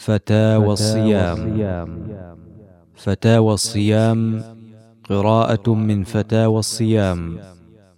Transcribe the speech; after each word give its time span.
فتاوى 0.00 0.72
الصيام. 0.72 1.40
فتاوى 2.94 3.54
الصيام 3.54 4.42
قراءة 5.08 5.74
من 5.74 6.04
فتاوى 6.04 6.58
الصيام 6.58 7.38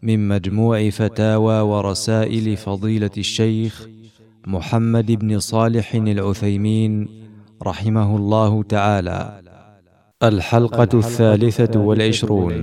من 0.02 0.28
مجموع 0.28 0.90
فتاوى 0.90 1.60
ورسائل 1.60 2.56
فضيلة 2.56 3.10
الشيخ 3.18 3.86
محمد 4.46 5.12
بن 5.12 5.38
صالح 5.38 5.94
العثيمين 5.94 7.08
رحمه 7.62 8.16
الله 8.16 8.62
تعالى. 8.62 9.40
الحلقة 10.22 10.98
الثالثة 10.98 11.80
والعشرون. 11.80 12.62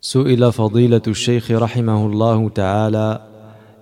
سئل 0.00 0.52
فضيلة 0.52 1.02
الشيخ 1.08 1.50
رحمه 1.50 2.06
الله 2.06 2.48
تعالى 2.48 3.20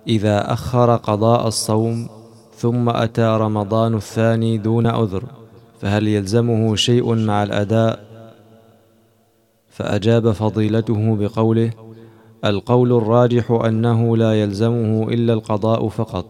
إذا 0.07 0.53
أخر 0.53 0.95
قضاء 0.95 1.47
الصوم 1.47 2.18
ثم 2.59 2.89
أتى 2.89 3.37
رمضان 3.39 3.95
الثاني 3.95 4.57
دون 4.57 4.87
عذر 4.87 5.23
فهل 5.81 6.07
يلزمه 6.07 6.75
شيء 6.75 7.15
مع 7.15 7.43
الأداء؟ 7.43 7.99
فأجاب 9.69 10.31
فضيلته 10.31 11.15
بقوله 11.15 11.71
القول 12.45 12.93
الراجح 12.93 13.51
أنه 13.51 14.17
لا 14.17 14.41
يلزمه 14.41 15.07
إلا 15.09 15.33
القضاء 15.33 15.87
فقط 15.87 16.25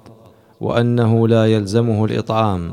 وأنه 0.62 1.28
لا 1.28 1.46
يلزمه 1.46 2.06
الإطعام 2.06 2.72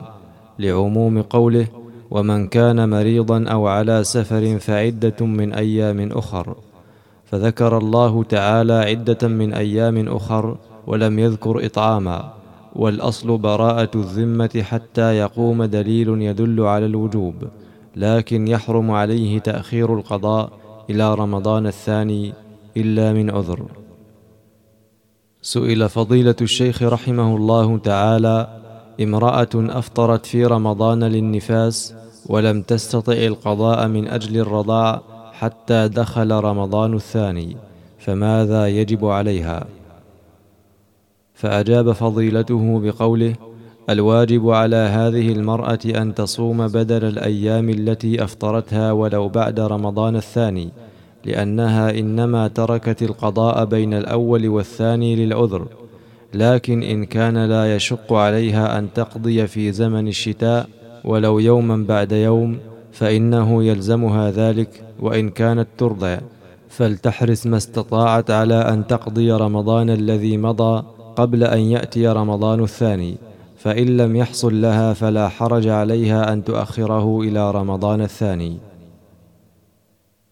لعموم 0.59 1.23
قوله 1.23 1.67
ومن 2.11 2.49
كان 2.49 2.89
مريضا 2.89 3.45
أو 3.45 3.67
على 3.67 4.05
سفر 4.05 4.59
فعدة 4.59 5.27
من 5.27 5.53
أيام 5.53 6.13
أخر. 6.13 6.57
فذكر 7.25 7.79
الله 7.79 8.25
تعالى 8.25 8.73
عدة 8.73 9.29
من 9.29 9.55
أيام 9.55 10.09
أخر 10.09 10.57
ولم 10.87 11.19
يذكر 11.19 11.67
إطعاما. 11.67 12.33
والأصل 12.75 13.39
براءة 13.39 13.91
الذمة 13.95 14.63
حتى 14.63 15.17
يقوم 15.17 15.65
دليل 15.65 16.09
يدل 16.09 16.61
على 16.61 16.87
الوجوب 16.87 17.35
لكن 17.97 18.49
يحرم 18.49 18.91
عليه 18.91 19.39
تأخير 19.39 19.95
القضاء 19.95 20.53
إلى 20.91 21.15
رمضان 21.15 21.67
الثاني 21.67 22.33
إلا 22.77 23.13
من 23.13 23.31
عذر. 23.31 23.67
سئل 25.43 25.89
فضيلة 25.89 26.37
الشيخ 26.41 26.83
رحمه 26.83 27.37
الله 27.37 27.79
تعالى 27.79 28.49
امرأة 29.01 29.49
أفطرت 29.55 30.27
في 30.27 30.45
رمضان 30.45 31.05
للنفاس 31.05 31.95
ولم 32.29 32.63
تستطع 32.63 33.13
القضاء 33.13 33.89
من 33.89 34.09
أجل 34.09 34.41
الرضاع 34.41 35.03
حتى 35.33 35.89
دخل 35.89 36.33
رمضان 36.33 36.95
الثاني 36.95 37.57
فماذا 37.99 38.69
يجب 38.69 39.05
عليها؟ 39.05 39.67
فأجاب 41.37 41.93
فضيلته 41.93 42.81
بقوله 42.81 43.35
الواجب 43.91 44.51
على 44.51 44.77
هذه 44.77 45.33
المرأة 45.33 45.79
أن 45.85 46.15
تصوم 46.15 46.69
بدل 46.69 47.05
الأيام 47.05 47.71
التي 47.71 48.25
أفطرتها 48.25 48.93
ولو 48.93 49.29
بعد 49.29 49.61
رمضان 49.61 50.17
الثاني 50.17 50.69
لأنها 51.25 51.91
إنما 51.91 52.49
تركت 52.49 53.03
القضاء 53.03 53.65
بين 53.65 53.95
الأول 53.95 54.49
والثاني 54.49 55.17
للعذر 55.17 55.67
لكن 56.35 56.83
إن 56.83 57.05
كان 57.05 57.45
لا 57.45 57.77
يشق 57.77 58.13
عليها 58.13 58.79
أن 58.79 58.89
تقضي 58.95 59.47
في 59.47 59.73
زمن 59.73 60.09
الشتاء 60.09 60.69
ولو 61.05 61.39
يوما 61.39 61.77
بعد 61.89 62.13
يوم 62.13 62.59
فإنه 62.93 63.65
يلزمها 63.65 64.31
ذلك 64.31 64.85
وإن 65.01 65.31
كانت 65.31 65.69
ترضع. 65.79 66.19
فلتحرص 66.69 67.47
ما 67.47 67.57
استطاعت 67.57 68.31
على 68.31 68.55
أن 68.55 68.87
تقضي 68.87 69.33
رمضان 69.33 69.91
الذي 69.91 70.37
مضى 70.37 70.96
قبل 71.17 71.45
أن 71.45 71.59
يأتي 71.59 72.09
رمضان 72.09 72.63
الثاني 72.63 73.17
فإن 73.57 73.97
لم 73.97 74.17
يحصل 74.17 74.61
لها 74.61 74.93
فلا 74.93 75.29
حرج 75.29 75.69
عليها 75.69 76.33
أن 76.33 76.45
تؤخره 76.45 77.21
إلى 77.21 77.51
رمضان 77.51 78.01
الثاني. 78.01 78.59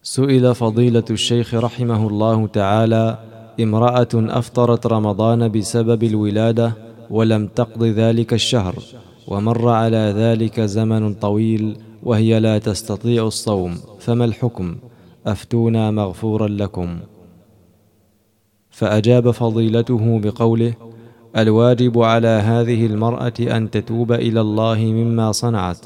سئل 0.03 0.55
فضيلة 0.55 1.03
الشيخ 1.09 1.53
رحمه 1.53 2.07
الله 2.07 2.47
تعالى 2.47 3.17
امرأة 3.59 4.07
أفطرت 4.13 4.87
رمضان 4.87 5.51
بسبب 5.51 6.03
الولادة 6.03 6.73
ولم 7.09 7.47
تقض 7.47 7.83
ذلك 7.83 8.33
الشهر 8.33 8.75
ومر 9.27 9.69
على 9.69 10.13
ذلك 10.17 10.61
زمن 10.61 11.13
طويل 11.13 11.77
وهي 12.03 12.39
لا 12.39 12.57
تستطيع 12.57 13.27
الصوم 13.27 13.77
فما 13.99 14.25
الحكم؟ 14.25 14.75
أفتونا 15.27 15.91
مغفورا 15.91 16.47
لكم. 16.47 16.99
فأجاب 18.75 19.31
فضيلته 19.31 20.19
بقوله 20.23 20.73
الواجب 21.37 21.99
على 21.99 22.27
هذه 22.27 22.85
المرأة 22.85 23.33
أن 23.39 23.71
تتوب 23.71 24.11
إلى 24.11 24.41
الله 24.41 24.79
مما 24.79 25.31
صنعت 25.31 25.77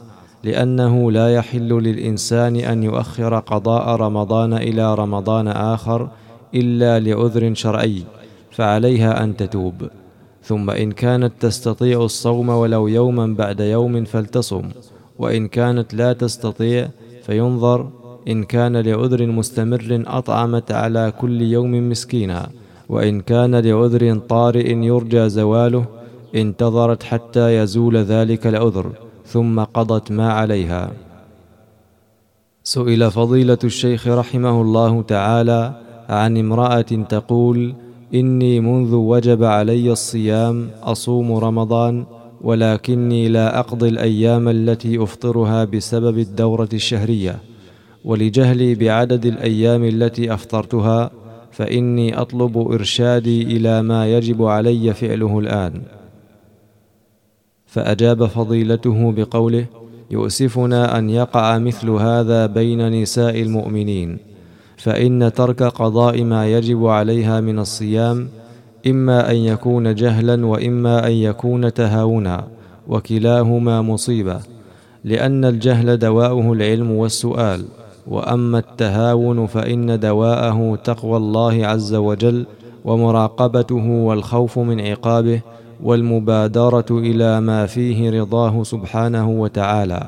لأنه 0.43 1.11
لا 1.11 1.33
يحل 1.33 1.69
للإنسان 1.69 2.55
أن 2.55 2.83
يؤخر 2.83 3.39
قضاء 3.39 3.95
رمضان 3.95 4.53
إلى 4.53 4.95
رمضان 4.95 5.47
آخر 5.47 6.09
إلا 6.55 6.99
لعذر 6.99 7.53
شرعي 7.53 8.03
فعليها 8.51 9.23
أن 9.23 9.37
تتوب. 9.37 9.73
ثم 10.43 10.69
إن 10.69 10.91
كانت 10.91 11.33
تستطيع 11.39 12.03
الصوم 12.03 12.49
ولو 12.49 12.87
يوما 12.87 13.27
بعد 13.27 13.59
يوم 13.59 14.05
فلتصم 14.05 14.63
وإن 15.19 15.47
كانت 15.47 15.93
لا 15.93 16.13
تستطيع 16.13 16.89
فينظر 17.23 17.89
إن 18.27 18.43
كان 18.43 18.77
لعذر 18.77 19.25
مستمر 19.27 20.03
أطعمت 20.07 20.71
على 20.71 21.13
كل 21.21 21.41
يوم 21.41 21.89
مسكينا. 21.89 22.49
وإن 22.89 23.21
كان 23.21 23.55
لعذر 23.55 24.17
طارئ 24.17 24.73
يرجى 24.73 25.29
زواله 25.29 25.85
انتظرت 26.35 27.03
حتى 27.03 27.55
يزول 27.57 27.97
ذلك 27.97 28.47
العذر 28.47 28.91
ثم 29.25 29.59
قضت 29.59 30.11
ما 30.11 30.31
عليها. 30.31 30.91
سئل 32.63 33.11
فضيلة 33.11 33.57
الشيخ 33.63 34.07
رحمه 34.07 34.61
الله 34.61 35.01
تعالى 35.01 35.73
عن 36.09 36.37
امرأة 36.37 36.81
تقول 36.81 37.73
إني 38.13 38.59
منذ 38.59 38.95
وجب 38.95 39.43
علي 39.43 39.91
الصيام 39.91 40.69
أصوم 40.83 41.33
رمضان 41.33 42.05
ولكني 42.41 43.29
لا 43.29 43.59
أقضي 43.59 43.89
الأيام 43.89 44.49
التي 44.49 45.03
أفطرها 45.03 45.63
بسبب 45.63 46.17
الدورة 46.17 46.69
الشهرية 46.73 47.39
ولجهلي 48.05 48.75
بعدد 48.75 49.25
الأيام 49.25 49.83
التي 49.83 50.33
أفطرتها 50.33 51.11
فإني 51.59 52.21
أطلب 52.21 52.57
إرشادي 52.57 53.41
إلى 53.41 53.81
ما 53.81 54.07
يجب 54.07 54.43
علي 54.43 54.93
فعله 54.93 55.39
الآن. 55.39 55.81
فأجاب 57.65 58.25
فضيلته 58.25 59.11
بقوله 59.11 59.65
يؤسفنا 60.11 60.97
أن 60.97 61.09
يقع 61.09 61.57
مثل 61.57 61.89
هذا 61.89 62.45
بين 62.45 63.01
نساء 63.01 63.41
المؤمنين 63.41 64.17
فإن 64.77 65.33
ترك 65.33 65.63
قضاء 65.63 66.23
ما 66.23 66.47
يجب 66.47 66.85
عليها 66.85 67.41
من 67.41 67.59
الصيام 67.59 68.29
إما 68.87 69.31
أن 69.31 69.35
يكون 69.35 69.95
جهلا 69.95 70.45
وإما 70.45 71.07
أن 71.07 71.11
يكون 71.11 71.73
تهاونا 71.73 72.47
وكلاهما 72.87 73.81
مصيبة 73.81 74.39
لأن 75.03 75.45
الجهل 75.45 75.97
دواؤه 75.97 76.53
العلم 76.53 76.91
والسؤال. 76.91 77.65
وأما 78.09 78.59
التهاون 78.59 79.47
فإن 79.47 79.99
دواءه 79.99 80.77
تقوى 80.83 81.17
الله 81.17 81.67
عز 81.67 81.95
وجل 81.95 82.45
ومراقبته 82.85 83.89
والخوف 83.89 84.59
من 84.59 84.81
عقابه 84.81 85.41
والمبادرة 85.83 86.85
إلى 86.91 87.41
ما 87.41 87.65
فيه 87.65 88.21
رضاه 88.21 88.63
سبحانه 88.63 89.29
وتعالى. 89.29 90.07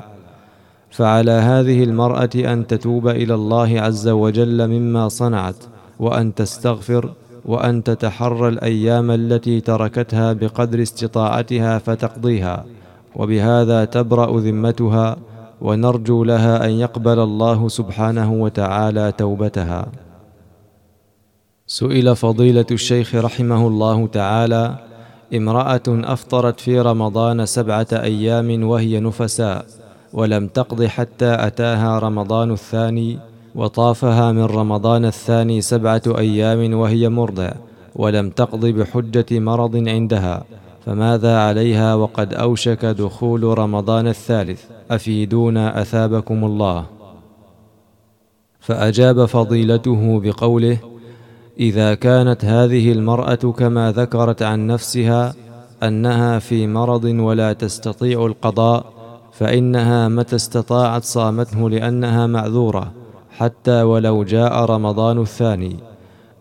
فعلى 0.90 1.30
هذه 1.30 1.84
المرأة 1.84 2.30
أن 2.34 2.66
تتوب 2.66 3.08
إلى 3.08 3.34
الله 3.34 3.80
عز 3.80 4.08
وجل 4.08 4.68
مما 4.68 5.08
صنعت 5.08 5.56
وأن 5.98 6.34
تستغفر 6.34 7.10
وأن 7.44 7.82
تتحرى 7.84 8.48
الأيام 8.48 9.10
التي 9.10 9.60
تركتها 9.60 10.32
بقدر 10.32 10.82
استطاعتها 10.82 11.78
فتقضيها. 11.78 12.64
وبهذا 13.16 13.84
تبرأ 13.84 14.40
ذمتها 14.40 15.16
ونرجو 15.62 16.24
لها 16.24 16.66
أن 16.66 16.70
يقبل 16.70 17.18
الله 17.18 17.68
سبحانه 17.68 18.32
وتعالى 18.32 19.12
توبتها. 19.18 19.86
سئل 21.66 22.16
فضيلة 22.16 22.66
الشيخ 22.70 23.14
رحمه 23.14 23.66
الله 23.66 24.06
تعالى 24.06 24.64
امرأة 25.34 25.86
أفطرت 25.88 26.60
في 26.60 26.80
رمضان 26.80 27.46
سبعة 27.46 27.86
أيام 27.92 28.64
وهي 28.70 29.00
نفساء 29.00 29.66
ولم 30.12 30.48
تقض 30.48 30.84
حتى 30.84 31.30
أتاها 31.46 31.98
رمضان 31.98 32.50
الثاني 32.50 33.18
وطافها 33.54 34.32
من 34.32 34.44
رمضان 34.44 35.04
الثاني 35.04 35.60
سبعة 35.60 36.02
أيام 36.06 36.74
وهي 36.74 37.08
مرضع 37.08 37.50
ولم 37.96 38.30
تقض 38.30 38.66
بحجة 38.66 39.30
مرض 39.30 39.88
عندها. 39.88 40.44
فماذا 40.86 41.38
عليها 41.38 41.94
وقد 41.94 42.34
أوشك 42.34 42.84
دخول 42.84 43.58
رمضان 43.58 44.06
الثالث؟ 44.06 44.64
أفيدونا 44.90 45.82
أثابكم 45.82 46.44
الله. 46.44 46.86
فأجاب 48.60 49.24
فضيلته 49.24 50.20
بقوله 50.20 50.78
إذا 51.60 51.94
كانت 51.94 52.44
هذه 52.44 52.92
المرأة 52.92 53.34
كما 53.34 53.92
ذكرت 53.92 54.42
عن 54.42 54.66
نفسها 54.66 55.34
أنها 55.82 56.38
في 56.38 56.66
مرض 56.66 57.04
ولا 57.04 57.52
تستطيع 57.52 58.26
القضاء 58.26 58.84
فإنها 59.32 60.08
متى 60.08 60.36
استطاعت 60.36 61.04
صامته 61.04 61.70
لأنها 61.70 62.26
معذورة 62.26 62.92
حتى 63.30 63.82
ولو 63.82 64.24
جاء 64.24 64.64
رمضان 64.64 65.20
الثاني. 65.20 65.76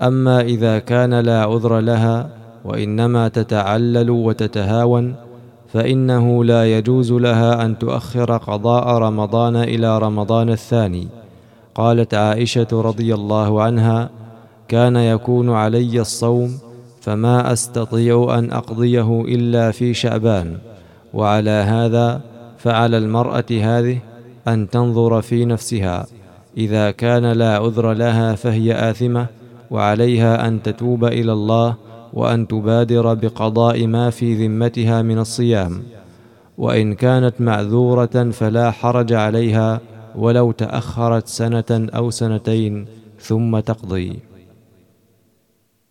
أما 0.01 0.41
إذا 0.41 0.79
كان 0.79 1.13
لا 1.13 1.43
عذر 1.43 1.79
لها 1.79 2.40
وإنما 2.65 3.27
تتعلل 3.27 4.09
وتتهاون 4.09 5.15
فإنه 5.73 6.43
لا 6.43 6.77
يجوز 6.77 7.11
لها 7.11 7.65
أن 7.65 7.79
تؤخر 7.79 8.37
قضاء 8.37 8.97
رمضان 8.97 9.55
إلى 9.55 9.99
رمضان 9.99 10.49
الثاني. 10.49 11.07
قالت 11.75 12.13
عائشة 12.13 12.67
رضي 12.71 13.13
الله 13.13 13.61
عنها 13.61 14.09
كان 14.67 14.95
يكون 14.95 15.49
علي 15.49 16.01
الصوم 16.01 16.57
فما 17.01 17.53
أستطيع 17.53 18.35
أن 18.39 18.51
أقضيه 18.51 19.21
إلا 19.21 19.71
في 19.71 19.93
شعبان 19.93 20.57
وعلى 21.13 21.49
هذا 21.49 22.21
فعلى 22.57 22.97
المرأة 22.97 23.45
هذه 23.51 23.97
أن 24.47 24.69
تنظر 24.69 25.21
في 25.21 25.45
نفسها. 25.45 26.05
إذا 26.57 26.91
كان 26.91 27.31
لا 27.31 27.57
عذر 27.57 27.93
لها 27.93 28.35
فهي 28.35 28.89
آثمة 28.89 29.27
وعليها 29.71 30.47
أن 30.47 30.63
تتوب 30.63 31.05
إلى 31.05 31.33
الله 31.33 31.75
وأن 32.13 32.47
تبادر 32.47 33.13
بقضاء 33.13 33.87
ما 33.87 34.09
في 34.09 34.47
ذمتها 34.47 35.01
من 35.01 35.19
الصيام 35.19 35.83
وإن 36.57 36.93
كانت 36.93 37.41
معذورة 37.41 38.29
فلا 38.31 38.71
حرج 38.71 39.13
عليها 39.13 39.81
ولو 40.15 40.51
تأخرت 40.51 41.27
سنة 41.27 41.89
أو 41.95 42.09
سنتين 42.09 42.85
ثم 43.19 43.59
تقضي. 43.59 44.19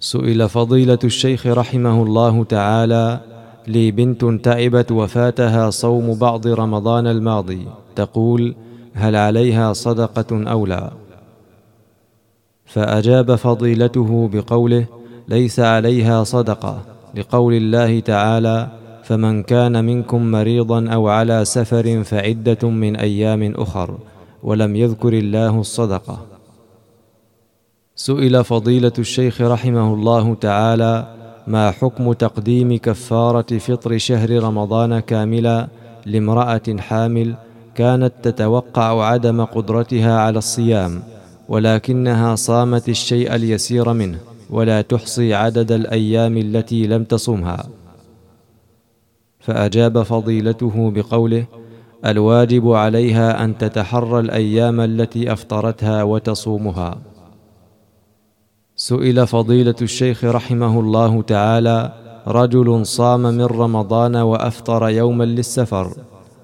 سئل 0.01 0.49
فضيلة 0.49 0.99
الشيخ 1.05 1.47
رحمه 1.47 2.03
الله 2.03 2.45
تعالى 2.45 3.21
لي 3.69 3.91
بنت 3.91 4.25
تعبت 4.25 4.93
وفاتها 4.93 5.71
صوم 5.71 6.15
بعض 6.15 6.47
رمضان 6.47 7.07
الماضي 7.07 7.67
تقول 7.97 8.55
هل 8.95 9.17
عليها 9.17 9.73
صدقة 9.73 10.51
أو 10.51 10.67
لا؟ 10.67 10.91
فأجاب 12.65 13.35
فضيلته 13.35 14.31
بقوله 14.33 14.87
ليس 15.29 15.61
عليها 15.61 16.25
صدقة. 16.25 16.83
لقول 17.15 17.55
الله 17.55 18.01
تعالى 18.01 18.69
فمن 19.03 19.43
كان 19.43 19.85
منكم 19.85 20.31
مريضا 20.31 20.89
أو 20.89 21.09
على 21.09 21.45
سفر 21.45 22.03
فعدة 22.03 22.69
من 22.69 22.97
أيام 22.97 23.53
أخر 23.57 23.99
ولم 24.43 24.77
يذكر 24.77 25.13
الله 25.13 25.61
الصدقة. 25.61 26.19
سئل 27.97 28.45
فضيلة 28.45 28.93
الشيخ 28.99 29.41
رحمه 29.41 29.95
الله 29.95 30.35
تعالى 30.35 31.07
ما 31.47 31.71
حكم 31.71 32.13
تقديم 32.13 32.79
كفارة 32.79 33.59
فطر 33.59 33.99
شهر 33.99 34.43
رمضان 34.43 35.01
كاملا 35.01 35.69
لامرأة 36.07 36.77
حامل 36.79 37.35
كانت 37.75 38.13
تتوقع 38.23 39.05
عدم 39.05 39.45
قدرتها 39.45 40.19
على 40.19 40.39
الصيام 40.39 41.03
ولكنها 41.49 42.35
صامت 42.35 42.89
الشيء 42.89 43.35
اليسير 43.35 43.93
منه؟ 43.93 44.30
ولا 44.51 44.83
تحصي 44.83 45.35
عدد 45.35 45.73
الأيام 45.73 46.37
التي 46.37 46.87
لم 46.87 47.05
تصمها. 47.05 47.69
فأجاب 49.41 50.03
فضيلته 50.03 50.91
بقوله 50.91 51.45
الواجب 52.07 52.73
عليها 52.73 53.45
أن 53.45 53.59
تتحرى 53.59 54.21
الأيام 54.21 54.81
التي 54.81 55.33
أفطرتها 55.33 56.03
وتصومها. 56.03 56.99
سئل 58.77 59.27
فضيلة 59.27 59.75
الشيخ 59.83 60.25
رحمه 60.25 60.81
الله 60.81 61.23
تعالى 61.23 61.93
رجل 62.27 62.87
صام 62.87 63.21
من 63.23 63.45
رمضان 63.45 64.17
وأفطر 64.17 64.89
يوما 64.89 65.25
للسفر 65.25 65.95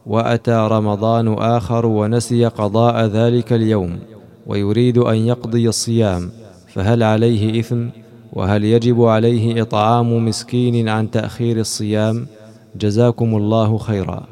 وأتى 0.06 0.68
رمضان 0.70 1.34
آخر 1.34 1.86
ونسي 1.86 2.46
قضاء 2.46 3.04
ذلك 3.04 3.52
اليوم 3.52 3.98
ويريد 4.46 4.98
أن 4.98 5.16
يقضي 5.16 5.68
الصيام. 5.68 6.30
فهل 6.76 7.02
عليه 7.02 7.60
إثم؟ 7.60 7.88
وهل 8.32 8.64
يجب 8.64 9.02
عليه 9.04 9.62
إطعام 9.62 10.26
مسكين 10.26 10.88
عن 10.88 11.10
تأخير 11.10 11.60
الصيام؟ 11.60 12.26
جزاكم 12.76 13.36
الله 13.36 13.78
خيرا. 13.78 14.26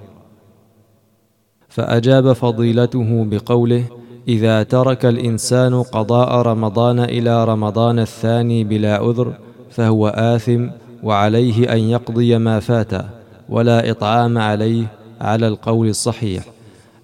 فأجاب 1.69 2.33
فضيلته 2.33 3.25
بقوله 3.25 3.85
إذا 4.29 4.63
ترك 4.63 5.07
الإنسان 5.07 5.83
قضاء 5.83 6.43
رمضان 6.43 7.01
إلى 7.01 7.45
رمضان 7.45 7.99
الثاني 7.99 8.65
بلا 8.65 8.97
عذر 8.97 9.33
فهو 9.71 10.09
آثم 10.09 10.67
وعليه 11.03 11.73
أن 11.73 11.79
يقضي 11.79 12.39
ما 12.39 12.61
فاته 12.61 13.05
ولا 13.49 13.91
إطعام 13.91 14.39
عليه 14.39 14.87
على 15.21 15.49
القول 15.49 15.89
الصحيح 15.89 16.45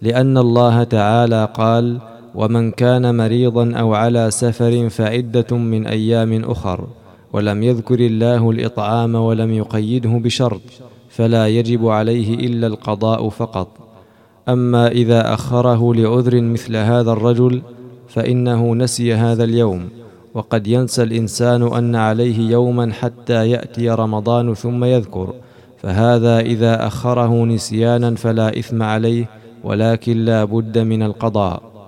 لأن 0.03 0.39
الله 0.39 0.85
تعالى 0.85 1.49
قال 1.55 2.10
ومن 2.35 2.71
كان 2.71 3.17
مريضا 3.17 3.73
أو 3.75 3.95
على 3.95 4.31
سفر 4.31 4.89
فعدة 4.89 5.57
من 5.57 5.87
أيام 5.87 6.45
أخر 6.45 6.87
ولم 7.33 7.63
يذكر 7.63 8.01
الله 8.01 8.51
الإطعام 8.51 9.15
ولم 9.15 9.53
يقيده 9.53 10.11
بشرط 10.11 10.61
فلا 11.09 11.49
يجب 11.49 11.89
عليه 11.89 12.35
إلا 12.35 12.67
القضاء 12.67 13.29
فقط. 13.29 13.69
أما 14.49 14.89
إذا 14.89 15.35
أخره 15.35 15.95
لعذر 15.95 16.41
مثل 16.41 16.77
هذا 16.77 17.13
الرجل 17.13 17.63
فإنه 18.09 18.75
نسي 18.75 19.15
هذا 19.15 19.45
اليوم 19.45 19.89
وقد 20.35 20.67
ينسى 20.67 21.03
الإنسان 21.03 21.63
أن 21.63 21.97
عليه 21.97 22.51
يوما 22.51 22.93
حتى 22.93 23.51
يأتي 23.51 23.91
رمضان 23.91 24.55
ثم 24.55 24.85
يذكر. 24.85 25.35
فهذا 25.83 26.41
إذا 26.41 26.87
أخره 26.87 27.45
نسيانا 27.45 28.15
فلا 28.15 28.59
إثم 28.59 28.83
عليه 28.83 29.29
ولكن 29.65 30.17
لا 30.25 30.45
بد 30.45 30.79
من 30.79 31.03
القضاء. 31.03 31.80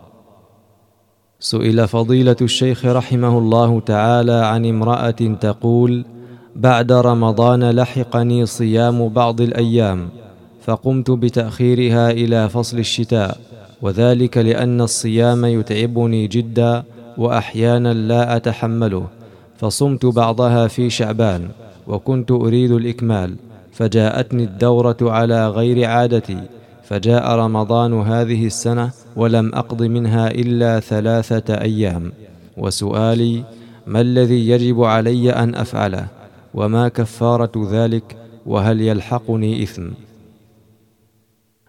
سئل 1.43 1.89
فضيلة 1.89 2.37
الشيخ 2.43 2.85
رحمه 2.85 3.39
الله 3.39 3.81
تعالى 3.81 4.33
عن 4.33 4.67
امرأة 4.67 5.11
تقول 5.41 6.05
بعد 6.57 6.93
رمضان 6.93 7.71
لحقني 7.71 8.47
صيام 8.47 9.09
بعض 9.09 9.41
الأيام 9.41 10.09
فقمت 10.65 11.11
بتأخيرها 11.11 12.11
إلى 12.11 12.49
فصل 12.49 12.79
الشتاء 12.79 13.39
وذلك 13.83 14.39
لأن 14.39 14.81
الصيام 14.81 15.45
يتعبني 15.45 16.27
جدا 16.27 16.83
وأحيانا 17.19 17.93
لا 17.93 18.37
أتحمله 18.37 19.07
فصمت 19.57 20.07
بعضها 20.07 20.67
في 20.69 20.91
شعبان 20.91 21.49
وكنت 21.87 22.31
أريد 22.31 22.71
الإكمال 22.71 23.35
فجاءتني 23.73 24.45
الدورة 24.45 24.97
على 25.03 25.49
غير 25.49 25.85
عادتي 25.85 26.39
فجاء 26.93 27.37
رمضان 27.37 28.01
هذه 28.01 28.47
السنة 28.47 28.91
ولم 29.17 29.55
أقض 29.55 29.83
منها 29.83 30.31
إلا 30.31 30.81
ثلاثة 30.81 31.55
أيام. 31.55 32.13
وسؤالي 32.57 33.45
ما 33.87 34.01
الذي 34.01 34.49
يجب 34.49 34.85
علي 34.85 35.31
أن 35.31 35.55
أفعله؟ 35.55 36.07
وما 36.55 36.89
كفارة 36.89 37.69
ذلك؟ 37.71 38.17
وهل 38.47 38.81
يلحقني 38.81 39.63
إثم؟ 39.63 39.89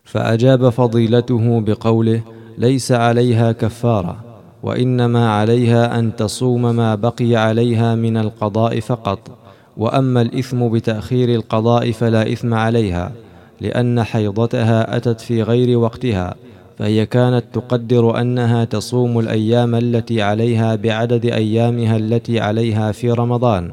فأجاب 0.04 0.70
فضيلته 0.70 1.62
بقوله 1.62 2.22
ليس 2.58 2.92
عليها 2.92 3.52
كفارة 3.52 4.24
وإنما 4.64 5.30
عليها 5.30 6.00
أن 6.00 6.16
تصوم 6.16 6.76
ما 6.76 6.96
بقي 6.96 7.36
عليها 7.36 7.96
من 7.96 8.18
القضاء 8.18 8.80
فقط. 8.80 9.20
وأما 9.78 10.22
الإثم 10.22 10.70
بتأخير 10.70 11.30
القضاء 11.30 11.92
فلا 11.92 12.32
إثم 12.32 12.54
عليها. 12.54 13.12
لأن 13.62 14.04
حيضتها 14.04 14.98
أتت 14.98 15.22
في 15.22 15.44
غير 15.44 15.78
وقتها 15.78 16.36
فهي 16.78 17.06
كانت 17.06 17.44
تقدر 17.54 18.22
أنها 18.22 18.66
تصوم 18.66 19.20
الأيام 19.20 19.76
التي 19.76 20.22
عليها 20.22 20.76
بعدد 20.76 21.26
أيامها 21.26 21.98
التي 21.98 22.40
عليها 22.40 22.92
في 22.92 23.12
رمضان 23.12 23.72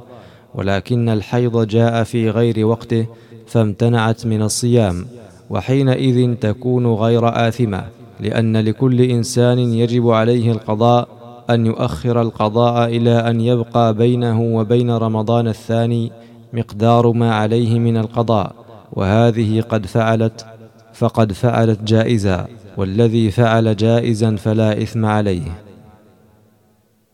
ولكن 0.55 1.09
الحيض 1.09 1.67
جاء 1.67 2.05
في 2.05 2.31
غير 2.31 2.67
وقته 2.67 3.07
فامتنعت 3.47 4.27
من 4.27 4.43
الصيام 4.43 5.07
وحينئذ 5.51 6.35
تكون 6.35 6.87
غير 6.87 7.49
آثمة 7.49 7.85
لأن 8.21 8.57
لكل 8.57 9.01
إنسان 9.01 9.59
يجب 9.59 10.11
عليه 10.11 10.53
القضاء 10.53 11.09
أن 11.51 11.67
يؤخر 11.67 12.23
القضاء 12.23 12.89
إلى 12.97 13.11
أن 13.11 13.41
يبقى 13.41 13.95
بينه 13.95 14.41
وبين 14.41 14.91
رمضان 14.91 15.49
الثاني 15.49 16.13
مقدار 16.53 17.13
ما 17.13 17.35
عليه 17.35 17.79
من 17.79 17.97
القضاء. 17.97 18.53
وهذه 18.93 19.61
قد 19.61 19.87
فعلت 19.87 20.47
فقد 20.95 21.33
فعلت 21.33 21.83
جائزا 21.83 22.47
والذي 22.77 23.31
فعل 23.31 23.77
جائزا 23.77 24.37
فلا 24.37 24.83
إثم 24.83 25.07
عليه. 25.07 25.63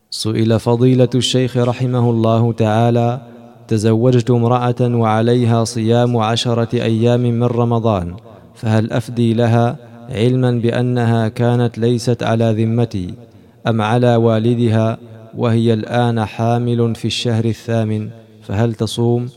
سئل 0.09 0.59
فضيلة 0.59 1.09
الشيخ 1.15 1.57
رحمه 1.57 2.09
الله 2.09 2.53
تعالى 2.53 3.21
تزوجت 3.67 4.31
امرأة 4.31 4.81
وعليها 4.81 5.63
صيام 5.63 6.17
عشرة 6.17 6.69
أيام 6.73 7.21
من 7.21 7.43
رمضان 7.43 8.15
فهل 8.55 8.91
أفدي 8.91 9.33
لها 9.33 9.75
علما 10.09 10.51
بأنها 10.51 11.27
كانت 11.27 11.77
ليست 11.77 12.23
على 12.23 12.63
ذمتي 12.63 13.13
أم 13.67 13.81
على 13.81 14.15
والدها 14.15 14.97
وهي 15.37 15.73
الآن 15.73 16.25
حامل 16.25 16.95
في 16.95 17.05
الشهر 17.05 17.45
الثامن 17.45 18.09
فهل 18.43 18.73
تصوم؟ 18.73 19.29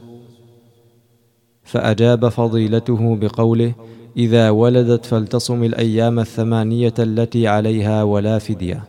فأجاب 1.71 2.29
فضيلته 2.29 3.17
بقوله 3.17 3.73
إذا 4.17 4.51
ولدت 4.51 5.07
فلتصم 5.07 5.65
الأيام 5.65 6.19
الثمانية 6.19 6.95
التي 6.99 7.49
عليها 7.49 8.03
ولا 8.03 8.39
فدية. 8.39 8.85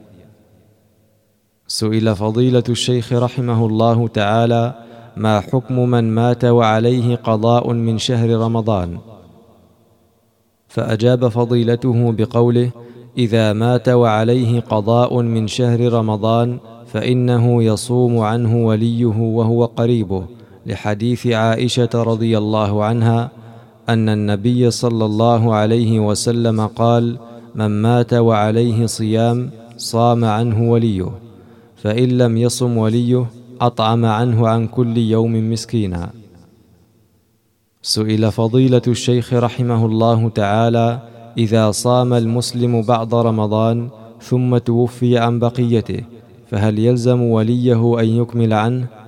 سئل 1.68 2.16
فضيلة 2.16 2.64
الشيخ 2.70 3.14
رحمه 3.14 3.66
الله 3.66 4.08
تعالى 4.08 4.74
ما 5.18 5.40
حكم 5.40 5.80
من 5.80 6.16
مات 6.16 6.46
وعليه 6.46 7.16
قضاء 7.16 7.74
من 7.74 7.98
شهر 7.98 8.30
رمضان؟ 8.30 8.98
فأجاب 10.68 11.28
فضيلته 11.28 12.12
بقوله 12.12 12.72
إذا 13.18 13.54
مات 13.54 13.90
وعليه 13.90 14.60
قضاء 14.60 15.22
من 15.22 15.48
شهر 15.48 15.94
رمضان 15.94 16.60
فإنه 16.86 17.64
يصوم 17.64 18.20
عنه 18.20 18.66
وليه 18.66 19.06
وهو 19.06 19.66
قريبه. 19.66 20.41
لحديث 20.66 21.28
عائشة 21.28 21.90
رضي 21.94 22.38
الله 22.38 22.84
عنها 22.84 23.32
أن 23.90 24.10
النبي 24.10 24.72
صلى 24.72 25.06
الله 25.06 25.56
عليه 25.56 26.00
وسلم 26.00 26.68
قال 26.68 27.18
من 27.56 27.82
مات 27.82 28.14
وعليه 28.14 28.86
صيام 28.86 29.50
صام 29.78 30.26
عنه 30.26 30.72
وليه 30.72 31.10
فإن 31.76 32.10
لم 32.18 32.38
يصم 32.38 32.78
وليه 32.78 33.26
أطعم 33.62 34.06
عنه 34.06 34.48
عن 34.48 34.68
كل 34.68 34.98
يوم 34.98 35.52
مسكينا. 35.52 36.10
سئل 37.82 38.32
فضيلة 38.32 38.82
الشيخ 38.88 39.34
رحمه 39.34 39.86
الله 39.86 40.30
تعالى 40.30 41.00
إذا 41.38 41.72
صام 41.72 42.14
المسلم 42.14 42.82
بعض 42.82 43.16
رمضان 43.16 43.90
ثم 44.22 44.58
توفي 44.58 45.18
عن 45.18 45.40
بقيته 45.40 46.04
فهل 46.50 46.80
يلزم 46.80 47.22
وليه 47.22 48.00
أن 48.00 48.06
يكمل 48.06 48.54
عنه؟ 48.54 49.01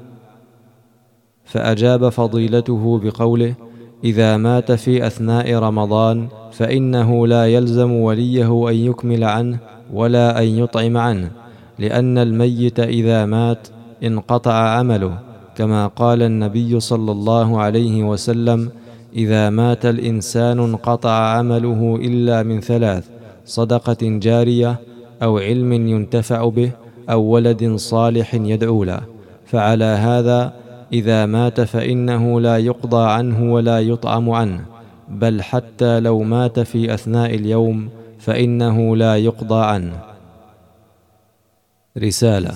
فأجاب 1.45 2.09
فضيلته 2.09 2.99
بقوله 3.03 3.55
إذا 4.03 4.37
مات 4.37 4.71
في 4.71 5.07
أثناء 5.07 5.53
رمضان 5.55 6.27
فإنه 6.51 7.27
لا 7.27 7.47
يلزم 7.47 7.91
وليه 7.91 8.69
أن 8.69 8.75
يكمل 8.75 9.23
عنه 9.23 9.57
ولا 9.93 10.39
أن 10.39 10.47
يطعم 10.47 10.97
عنه 10.97 11.31
لأن 11.79 12.17
الميت 12.17 12.79
إذا 12.79 13.25
مات 13.25 13.67
انقطع 14.03 14.53
عمله 14.53 15.19
كما 15.55 15.87
قال 15.87 16.21
النبي 16.21 16.79
صلى 16.79 17.11
الله 17.11 17.61
عليه 17.61 18.03
وسلم 18.03 18.71
إذا 19.15 19.49
مات 19.49 19.85
الإنسان 19.85 20.59
انقطع 20.59 21.11
عمله 21.11 21.99
إلا 22.01 22.43
من 22.43 22.61
ثلاث 22.61 23.09
صدقة 23.45 23.97
جارية 24.01 24.79
أو 25.23 25.37
علم 25.37 25.73
ينتفع 25.73 26.49
به 26.49 26.71
أو 27.09 27.21
ولد 27.21 27.75
صالح 27.75 28.35
يدعو 28.35 28.83
له 28.83 29.01
فعلى 29.45 29.85
هذا 29.85 30.53
إذا 30.93 31.25
مات 31.25 31.61
فإنه 31.61 32.41
لا 32.41 32.57
يقضى 32.57 33.09
عنه 33.09 33.53
ولا 33.53 33.79
يطعم 33.79 34.29
عنه 34.29 34.65
بل 35.09 35.41
حتى 35.41 35.99
لو 35.99 36.23
مات 36.23 36.59
في 36.59 36.93
أثناء 36.93 37.35
اليوم 37.35 37.89
فإنه 38.19 38.95
لا 38.95 39.17
يقضى 39.17 39.65
عنه. 39.65 39.99
رسالة 41.97 42.51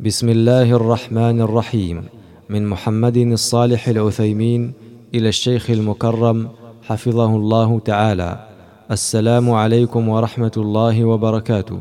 بسم 0.00 0.28
الله 0.28 0.72
الرحمن 0.72 1.40
الرحيم. 1.40 2.04
من 2.48 2.66
محمد 2.66 3.16
الصالح 3.16 3.88
العثيمين 3.88 4.72
إلى 5.14 5.28
الشيخ 5.28 5.70
المكرم 5.70 6.48
حفظه 6.82 7.36
الله 7.36 7.78
تعالى. 7.78 8.46
السلام 8.90 9.50
عليكم 9.50 10.08
ورحمة 10.08 10.52
الله 10.56 11.04
وبركاته. 11.04 11.80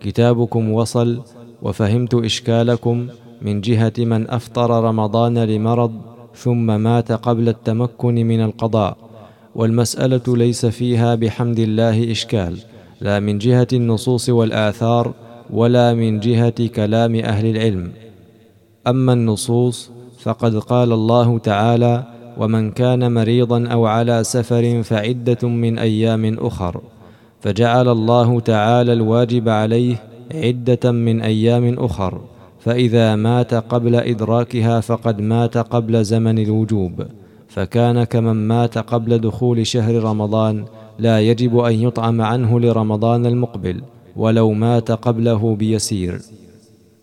كتابكم 0.00 0.72
وصل 0.72 1.22
وفهمت 1.62 2.14
إشكالكم 2.14 3.08
من 3.42 3.60
جهة 3.60 3.92
من 3.98 4.30
أفطر 4.30 4.84
رمضان 4.84 5.38
لمرض 5.38 5.92
ثم 6.34 6.80
مات 6.80 7.12
قبل 7.12 7.48
التمكن 7.48 8.14
من 8.14 8.40
القضاء. 8.40 8.96
والمسألة 9.54 10.36
ليس 10.36 10.66
فيها 10.66 11.14
بحمد 11.14 11.58
الله 11.58 12.10
إشكال 12.10 12.56
لا 13.00 13.20
من 13.20 13.38
جهة 13.38 13.68
النصوص 13.72 14.28
والآثار 14.28 15.12
ولا 15.50 15.94
من 15.94 16.20
جهة 16.20 16.66
كلام 16.66 17.14
أهل 17.14 17.46
العلم. 17.46 17.92
أما 18.86 19.12
النصوص 19.12 19.90
فقد 20.22 20.56
قال 20.56 20.92
الله 20.92 21.38
تعالى 21.38 22.04
ومن 22.38 22.70
كان 22.70 23.12
مريضا 23.12 23.68
أو 23.68 23.86
على 23.86 24.24
سفر 24.24 24.82
فعدة 24.82 25.48
من 25.48 25.78
أيام 25.78 26.36
أخر 26.38 26.80
فجعل 27.40 27.88
الله 27.88 28.40
تعالى 28.40 28.92
الواجب 28.92 29.48
عليه 29.48 30.02
عدة 30.34 30.92
من 30.92 31.22
أيام 31.22 31.74
أخر. 31.78 32.20
فإذا 32.60 33.16
مات 33.16 33.54
قبل 33.54 33.94
إدراكها 33.94 34.80
فقد 34.80 35.20
مات 35.20 35.58
قبل 35.58 36.04
زمن 36.04 36.38
الوجوب 36.38 37.06
فكان 37.48 38.04
كمن 38.04 38.48
مات 38.48 38.78
قبل 38.78 39.18
دخول 39.18 39.66
شهر 39.66 40.02
رمضان 40.02 40.64
لا 40.98 41.20
يجب 41.20 41.58
أن 41.58 41.74
يطعم 41.74 42.20
عنه 42.20 42.60
لرمضان 42.60 43.26
المقبل 43.26 43.82
ولو 44.16 44.52
مات 44.52 44.90
قبله 44.90 45.56
بيسير. 45.56 46.20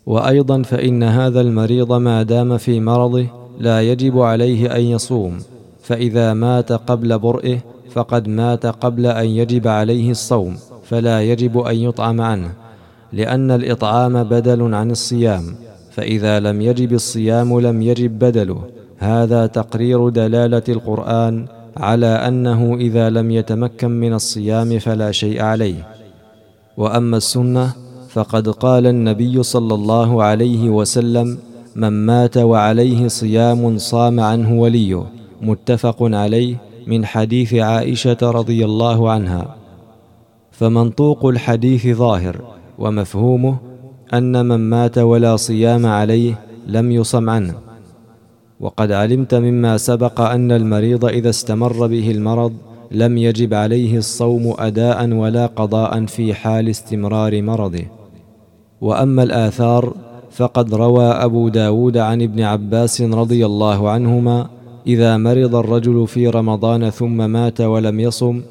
وأيضا 0.05 0.61
فإن 0.61 1.03
هذا 1.03 1.41
المريض 1.41 1.93
ما 1.93 2.23
دام 2.23 2.57
في 2.57 2.79
مرضه 2.79 3.25
لا 3.59 3.81
يجب 3.81 4.19
عليه 4.19 4.75
أن 4.75 4.81
يصوم 4.81 5.37
فإذا 5.81 6.33
مات 6.33 6.71
قبل 6.71 7.19
برئه 7.19 7.57
فقد 7.91 8.27
مات 8.27 8.65
قبل 8.65 9.05
أن 9.05 9.25
يجب 9.25 9.67
عليه 9.67 10.11
الصوم 10.11 10.57
فلا 10.83 11.21
يجب 11.21 11.57
أن 11.57 11.75
يطعم 11.75 12.21
عنه. 12.21 12.66
لأن 13.13 13.51
الإطعام 13.51 14.23
بدل 14.23 14.73
عن 14.73 14.91
الصيام 14.91 15.55
فإذا 15.91 16.39
لم 16.39 16.61
يجب 16.61 16.93
الصيام 16.93 17.59
لم 17.59 17.81
يجب 17.81 18.19
بدله. 18.19 18.61
هذا 18.97 19.45
تقرير 19.45 20.09
دلالة 20.09 20.63
القرآن 20.69 21.45
على 21.77 22.05
أنه 22.05 22.75
إذا 22.75 23.09
لم 23.09 23.31
يتمكن 23.31 23.91
من 23.91 24.13
الصيام 24.13 24.79
فلا 24.79 25.11
شيء 25.11 25.41
عليه. 25.41 25.87
وأما 26.77 27.17
السنة 27.17 27.73
فقد 28.09 28.49
قال 28.49 28.87
النبي 28.87 29.43
صلى 29.43 29.73
الله 29.73 30.23
عليه 30.23 30.69
وسلم 30.69 31.37
من 31.75 32.05
مات 32.05 32.37
وعليه 32.37 33.07
صيام 33.07 33.77
صام 33.77 34.19
عنه 34.19 34.59
وليه. 34.61 35.03
متفق 35.41 35.97
عليه 36.01 36.55
من 36.87 37.05
حديث 37.05 37.53
عائشة 37.53 38.17
رضي 38.21 38.65
الله 38.65 39.11
عنها. 39.11 39.55
فمنطوق 40.51 41.25
الحديث 41.25 41.87
ظاهر 41.87 42.56
ومفهومه 42.79 43.57
أن 44.13 44.45
من 44.45 44.69
مات 44.69 44.97
ولا 44.97 45.35
صيام 45.35 45.85
عليه 45.85 46.39
لم 46.67 46.91
يصم 46.91 47.29
عنه. 47.29 47.53
وقد 48.59 48.91
علمت 48.91 49.35
مما 49.35 49.77
سبق 49.77 50.21
أن 50.21 50.51
المريض 50.51 51.05
إذا 51.05 51.29
استمر 51.29 51.87
به 51.87 52.11
المرض 52.11 52.53
لم 52.91 53.17
يجب 53.17 53.53
عليه 53.53 53.97
الصوم 53.97 54.53
اداء 54.59 55.09
ولا 55.11 55.45
قضاء 55.45 56.05
في 56.05 56.33
حال 56.33 56.69
استمرار 56.69 57.41
مرضه. 57.41 57.83
وأما 58.81 59.23
الآثار 59.23 59.93
فقد 60.31 60.73
روى 60.73 61.05
أبو 61.05 61.49
داود 61.49 61.97
عن 61.97 62.21
ابن 62.21 62.41
عباس 62.41 63.01
رضي 63.01 63.45
الله 63.45 63.89
عنهما 63.89 64.47
إذا 64.87 65.17
مرض 65.17 65.55
الرجل 65.55 66.07
في 66.07 66.27
رمضان 66.27 66.89
ثم 66.89 67.29
مات 67.29 67.61
ولم 67.61 67.99
يصم 67.99 68.41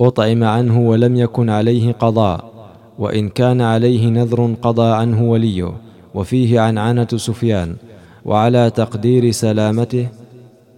أطعم 0.00 0.44
عنه 0.44 0.80
ولم 0.80 1.16
يكن 1.16 1.50
عليه 1.50 1.92
قضاء. 1.92 2.59
وإن 3.00 3.28
كان 3.28 3.60
عليه 3.60 4.08
نذر 4.08 4.54
قضى 4.62 4.92
عنه 4.92 5.30
وليه 5.30 5.72
وفيه 6.14 6.60
عنعنه 6.60 7.08
سفيان 7.16 7.76
وعلى 8.24 8.70
تقدير 8.70 9.30
سلامته 9.30 10.08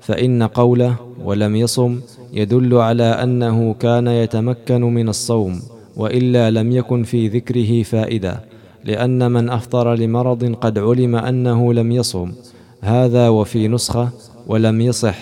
فإن 0.01 0.43
قوله 0.43 0.97
ولم 1.25 1.57
يصم 1.57 2.01
يدل 2.33 2.75
على 2.75 3.05
أنه 3.05 3.75
كان 3.75 4.07
يتمكن 4.07 4.81
من 4.81 5.09
الصوم 5.09 5.63
وإلا 5.97 6.51
لم 6.51 6.73
يكن 6.73 7.03
في 7.03 7.29
ذكره 7.29 7.83
فائدة 7.83 8.41
لأن 8.85 9.33
من 9.33 9.49
أفطر 9.51 9.95
لمرض 9.95 10.55
قد 10.55 10.79
علم 10.79 11.17
أنه 11.17 11.73
لم 11.73 11.93
يصم 11.93 12.33
هذا 12.81 13.29
وفي 13.29 13.69
نسخة 13.69 14.09
ولم 14.47 14.81
يصح. 14.81 15.19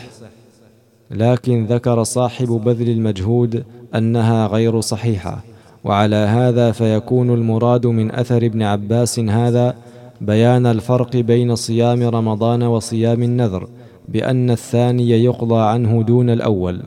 لكن 1.11 1.67
ذكر 1.67 2.03
صاحب 2.03 2.47
بذل 2.49 2.89
المجهود 2.91 3.65
أنها 3.95 4.47
غير 4.47 4.81
صحيحة. 4.81 5.50
وعلى 5.85 6.17
هذا 6.17 6.73
فيكون 6.73 7.31
المراد 7.31 7.87
من 7.87 8.11
أثر 8.11 8.47
ابن 8.47 8.63
عباس 8.63 9.19
هذا 9.19 9.75
بيان 10.21 10.67
الفرق 10.67 11.17
بين 11.17 11.55
صيام 11.55 12.03
رمضان 12.03 12.63
وصيام 12.63 13.23
النذر 13.23 13.69
بأن 14.09 14.51
الثاني 14.51 15.11
يقضى 15.11 15.61
عنه 15.61 16.03
دون 16.03 16.31
الأول. 16.31 16.83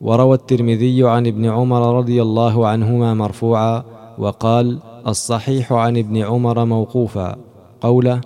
وروى 0.00 0.34
الترمذي 0.34 1.08
عن 1.08 1.26
ابن 1.26 1.46
عمر 1.46 1.98
رضي 1.98 2.22
الله 2.22 2.66
عنهما 2.66 3.14
مرفوعا 3.14 3.84
وقال 4.18 4.78
الصحيح 5.06 5.72
عن 5.72 5.96
ابن 5.96 6.16
عمر 6.16 6.64
موقوفا 6.64 7.36
قوله 7.80 8.20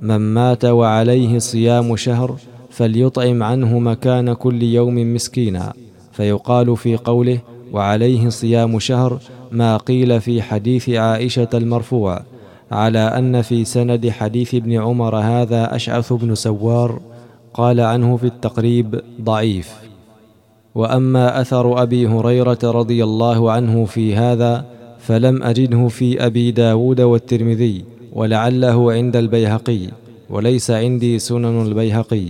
من 0.00 0.16
مات 0.16 0.64
وعليه 0.64 1.38
صيام 1.38 1.96
شهر 1.96 2.36
فليطعم 2.70 3.42
عنه 3.42 3.78
مكان 3.78 4.32
كل 4.32 4.62
يوم 4.62 5.14
مسكينا 5.14 5.72
فيقال 6.12 6.76
في 6.76 6.96
قوله 6.96 7.38
وعليه 7.72 8.28
صيام 8.28 8.78
شهر 8.78 9.18
ما 9.52 9.76
قيل 9.76 10.20
في 10.20 10.42
حديث 10.42 10.88
عائشة 10.90 11.48
المرفوع 11.54 12.22
على 12.72 12.98
أن 12.98 13.42
في 13.42 13.64
سند 13.64 14.08
حديث 14.08 14.54
ابن 14.54 14.72
عمر 14.72 15.16
هذا 15.16 15.76
أشعث 15.76 16.12
بن 16.12 16.34
سوار 16.34 17.00
قال 17.54 17.80
عنه 17.80 18.16
في 18.16 18.26
التقريب 18.26 19.00
ضعيف. 19.20 19.74
وأما 20.74 21.40
أثر 21.40 21.82
أبي 21.82 22.06
هريرة 22.06 22.58
رضي 22.64 23.04
الله 23.04 23.52
عنه 23.52 23.84
في 23.84 24.16
هذا 24.16 24.64
فلم 24.98 25.42
أجده 25.42 25.88
في 25.88 26.26
أبي 26.26 26.50
داود 26.50 27.00
والترمذي 27.00 27.84
ولعله 28.12 28.92
عند 28.92 29.16
البيهقي 29.16 29.80
وليس 30.30 30.70
عندي 30.70 31.18
سنن 31.18 31.66
البيهقي. 31.66 32.26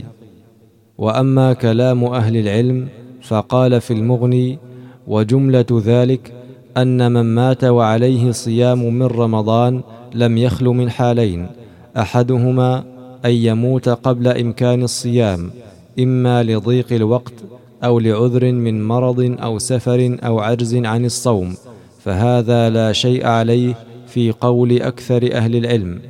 وأما 0.99 1.53
كلام 1.53 2.05
أهل 2.05 2.37
العلم 2.37 2.89
فقال 3.23 3.81
في 3.81 3.93
المغني 3.93 4.59
وجملة 5.09 5.83
ذلك 5.85 6.33
أن 6.77 7.13
من 7.13 7.35
مات 7.35 7.65
وعليه 7.65 8.31
صيام 8.33 8.95
من 8.99 9.07
رمضان 9.07 9.81
لم 10.15 10.39
يخل 10.39 10.65
من 10.65 10.91
حالين 10.91 11.47
أحدهما 11.97 12.85
أن 13.25 13.31
يموت 13.31 13.89
قبل 13.89 14.29
إمكان 14.29 14.83
الصيام 14.83 15.51
إما 15.99 16.43
لضيق 16.43 16.93
الوقت 16.93 17.35
أو 17.85 17.99
لعذر 17.99 18.53
من 18.53 18.89
مرض 18.89 19.37
أو 19.43 19.59
سفر 19.59 20.19
أو 20.25 20.41
عجز 20.41 20.75
عن 20.75 21.05
الصوم 21.05 21.55
فهذا 22.05 22.71
لا 22.71 22.93
شيء 22.93 23.27
عليه 23.27 23.75
في 24.07 24.33
قول 24.33 24.83
أكثر 24.83 25.29
أهل 25.33 25.57
العلم. 25.57 26.01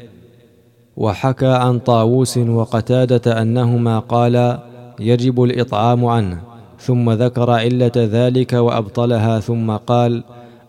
وحكى 0.96 1.46
عن 1.46 1.78
طاووس 1.78 2.38
وقتادة 2.38 3.42
أنهما 3.42 3.98
قالا 3.98 4.62
يجب 5.00 5.42
الإطعام 5.42 6.04
عنه. 6.04 6.47
ثم 6.80 7.10
ذكر 7.10 7.50
علة 7.50 7.92
ذلك 7.96 8.52
وأبطلها 8.52 9.40
ثم 9.40 9.70
قال 9.70 10.24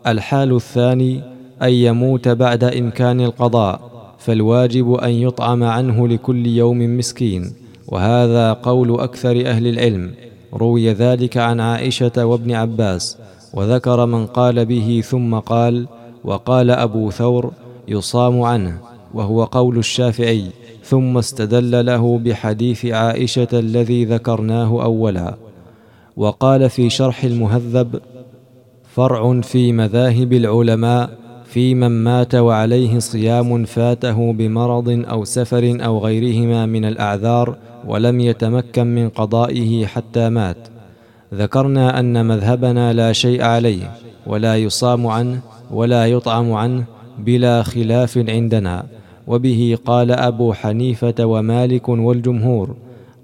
الحال 0.07 0.55
الثاني 0.55 1.21
أن 1.61 1.69
يموت 1.69 2.27
بعد 2.27 2.63
إمكان 2.63 3.21
القضاء 3.21 3.81
فالواجب 4.19 4.93
أن 4.93 5.09
يطعم 5.09 5.63
عنه 5.63 6.07
لكل 6.07 6.47
يوم 6.47 6.97
مسكين 6.97 7.53
وهذا 7.87 8.53
قول 8.53 8.99
أكثر 8.99 9.45
أهل 9.45 9.67
العلم 9.67 10.11
روي 10.53 10.91
ذلك 10.93 11.37
عن 11.37 11.59
عائشة 11.59 12.25
وابن 12.25 12.51
عباس 12.51 13.17
وذكر 13.53 14.05
من 14.05 14.25
قال 14.25 14.65
به 14.65 15.03
ثم 15.05 15.35
قال 15.35 15.87
وقال 16.23 16.71
أبو 16.71 17.11
ثور 17.11 17.51
يصام 17.87 18.41
عنه 18.41 18.77
وهو 19.13 19.43
قول 19.43 19.77
الشافعي 19.77 20.45
ثم 20.83 21.17
استدل 21.17 21.85
له 21.85 22.17
بحديث 22.17 22.85
عائشة 22.85 23.47
الذي 23.53 24.05
ذكرناه 24.05 24.83
أولا. 24.83 25.49
وقال 26.19 26.69
في 26.69 26.89
شرح 26.89 27.23
المهذب 27.23 27.99
فرع 28.83 29.41
في 29.41 29.71
مذاهب 29.71 30.33
العلماء 30.33 31.09
في 31.45 31.75
من 31.75 32.03
مات 32.03 32.35
وعليه 32.35 32.99
صيام 32.99 33.65
فاته 33.65 34.33
بمرض 34.33 35.05
أو 35.09 35.23
سفر 35.23 35.77
أو 35.85 35.99
غيرهما 35.99 36.65
من 36.65 36.85
الأعذار 36.85 37.55
ولم 37.88 38.19
يتمكن 38.19 38.95
من 38.95 39.09
قضائه 39.09 39.85
حتى 39.85 40.29
مات. 40.29 40.57
ذكرنا 41.33 41.99
أن 41.99 42.25
مذهبنا 42.25 42.93
لا 42.93 43.13
شيء 43.13 43.43
عليه 43.43 43.91
ولا 44.27 44.57
يصام 44.57 45.07
عنه 45.07 45.41
ولا 45.71 46.05
يطعم 46.05 46.53
عنه 46.53 46.83
بلا 47.17 47.63
خلاف 47.63 48.17
عندنا. 48.17 48.85
وبه 49.27 49.77
قال 49.85 50.11
أبو 50.11 50.53
حنيفة 50.53 51.25
ومالك 51.25 51.89
والجمهور 51.89 52.75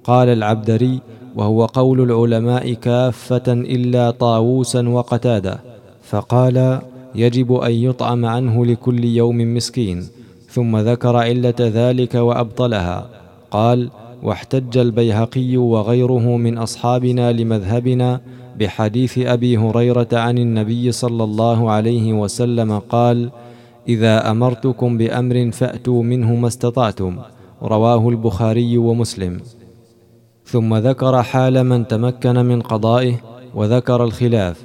قال 0.04 0.30
العبدري 0.30 1.00
وهو 1.36 1.66
قول 1.66 2.02
العلماء 2.02 2.74
كافة 2.74 3.44
إلا 3.48 4.12
طاووسا 4.12 4.90
وقتاده 4.90 5.60
فقال 6.04 6.80
يجب 7.16 7.54
أن 7.54 7.72
يطعم 7.72 8.26
عنه 8.26 8.66
لكل 8.66 9.04
يوم 9.06 9.56
مسكين 9.56 10.08
ثم 10.50 10.78
ذكر 10.78 11.16
علة 11.16 11.56
ذلك 11.60 12.16
وأبطلها 12.16 13.10
قال 13.52 13.90
واحتج 14.24 14.78
البيهقي 14.78 15.58
وغيره 15.58 16.38
من 16.38 16.58
أصحابنا 16.58 17.32
لمذهبنا 17.32 18.22
بحديث 18.60 19.18
أبي 19.18 19.58
هريرة 19.58 20.08
عن 20.14 20.38
النبي 20.38 20.92
صلى 20.92 21.24
الله 21.24 21.72
عليه 21.72 22.14
وسلم 22.14 22.80
قال 22.80 23.30
إذا 23.88 24.32
أمرتكم 24.32 24.98
بأمر 24.98 25.52
فأتوا 25.52 26.04
منه 26.04 26.36
ما 26.36 26.48
استطعتم 26.48 27.18
رواه 27.62 28.10
البخاري 28.10 28.78
ومسلم. 28.78 29.40
ثم 30.46 30.76
ذكر 30.76 31.24
حال 31.24 31.64
من 31.64 31.88
تمكن 31.88 32.46
من 32.46 32.62
قضائه 32.62 33.16
وذكر 33.56 34.04
الخلاف 34.04 34.64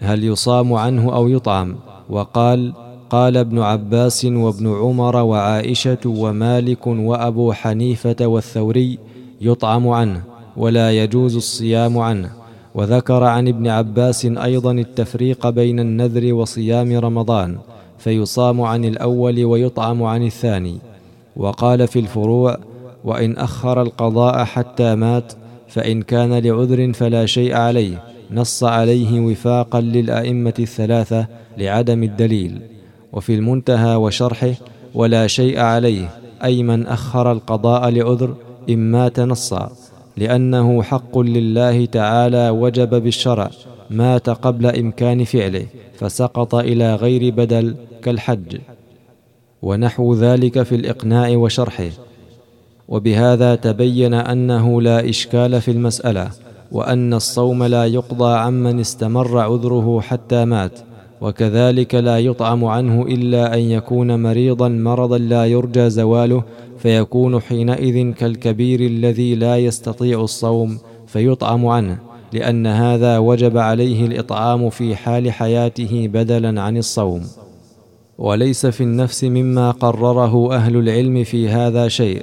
هل 0.00 0.24
يصام 0.24 0.74
عنه 0.74 1.14
أو 1.14 1.28
يطعم؟ 1.28 1.76
وقال 2.10 2.72
قال 3.10 3.36
ابن 3.36 3.58
عباس 3.58 4.24
وابن 4.24 4.74
عمر 4.74 5.16
وعائشة 5.16 5.98
ومالك 6.06 6.86
وأبو 6.86 7.52
حنيفة 7.52 8.16
والثوري 8.26 8.98
يطعم 9.40 9.88
عنه 9.88 10.22
ولا 10.56 10.92
يجوز 10.92 11.36
الصيام 11.36 11.98
عنه. 11.98 12.30
وذكر 12.74 13.24
عن 13.24 13.48
ابن 13.48 13.68
عباس 13.68 14.24
أيضا 14.24 14.72
التفريق 14.72 15.48
بين 15.48 15.80
النذر 15.80 16.34
وصيام 16.34 16.98
رمضان 16.98 17.58
فيصام 17.98 18.60
عن 18.60 18.84
الأول 18.84 19.44
ويطعم 19.44 20.02
عن 20.02 20.22
الثاني. 20.22 20.78
وقال 21.36 21.88
في 21.88 21.98
الفروع 21.98 22.56
وإن 23.08 23.36
أخر 23.36 23.82
القضاء 23.82 24.44
حتى 24.44 24.94
مات 24.94 25.32
فإن 25.68 26.02
كان 26.02 26.32
لعذر 26.38 26.92
فلا 26.92 27.26
شيء 27.26 27.54
عليه 27.54 28.02
نص 28.30 28.64
عليه 28.64 29.20
وفاقا 29.20 29.80
للأئمة 29.80 30.54
الثلاثة 30.58 31.26
لعدم 31.58 32.02
الدليل. 32.02 32.60
وفي 33.12 33.34
المنتهى 33.34 33.94
وشرحه 33.94 34.54
ولا 34.94 35.26
شيء 35.26 35.60
عليه 35.60 36.10
أي 36.44 36.62
من 36.62 36.86
أخر 36.86 37.32
القضاء 37.32 37.88
لعذر 37.88 38.34
إن 38.68 38.78
مات 38.90 39.20
نصا 39.20 39.72
لأنه 40.16 40.82
حق 40.82 41.18
لله 41.18 41.84
تعالى 41.84 42.50
وجب 42.50 43.02
بالشرع 43.02 43.50
مات 43.90 44.30
قبل 44.30 44.66
إمكان 44.66 45.24
فعله 45.24 45.66
فسقط 45.98 46.54
إلى 46.54 46.94
غير 46.94 47.34
بدل 47.34 47.76
كالحج. 48.02 48.58
ونحو 49.62 50.14
ذلك 50.14 50.62
في 50.62 50.74
الإقناع 50.74 51.28
وشرحه. 51.28 51.90
وبهذا 52.88 53.54
تبين 53.54 54.14
أنه 54.14 54.82
لا 54.82 55.08
إشكال 55.08 55.60
في 55.60 55.70
المسألة 55.70 56.30
وأن 56.72 57.14
الصوم 57.14 57.64
لا 57.64 57.86
يقضى 57.86 58.38
عمن 58.38 58.80
استمر 58.80 59.38
عذره 59.38 60.00
حتى 60.00 60.44
مات 60.44 60.78
وكذلك 61.20 61.94
لا 61.94 62.18
يطعم 62.18 62.64
عنه 62.64 63.02
إلا 63.02 63.54
أن 63.54 63.60
يكون 63.60 64.22
مريضا 64.22 64.68
مرضا 64.68 65.18
لا 65.18 65.46
يرجى 65.46 65.90
زواله 65.90 66.42
فيكون 66.78 67.40
حينئذ 67.40 68.12
كالكبير 68.12 68.80
الذي 68.80 69.34
لا 69.34 69.56
يستطيع 69.56 70.20
الصوم 70.20 70.78
فيطعم 71.06 71.66
عنه 71.66 71.98
لأن 72.32 72.66
هذا 72.66 73.18
وجب 73.18 73.58
عليه 73.58 74.06
الإطعام 74.06 74.70
في 74.70 74.96
حال 74.96 75.32
حياته 75.32 76.08
بدلا 76.12 76.62
عن 76.62 76.76
الصوم. 76.76 77.22
وليس 78.18 78.66
في 78.66 78.80
النفس 78.80 79.24
مما 79.24 79.70
قرره 79.70 80.54
أهل 80.54 80.76
العلم 80.76 81.24
في 81.24 81.48
هذا 81.48 81.88
شيء 81.88 82.22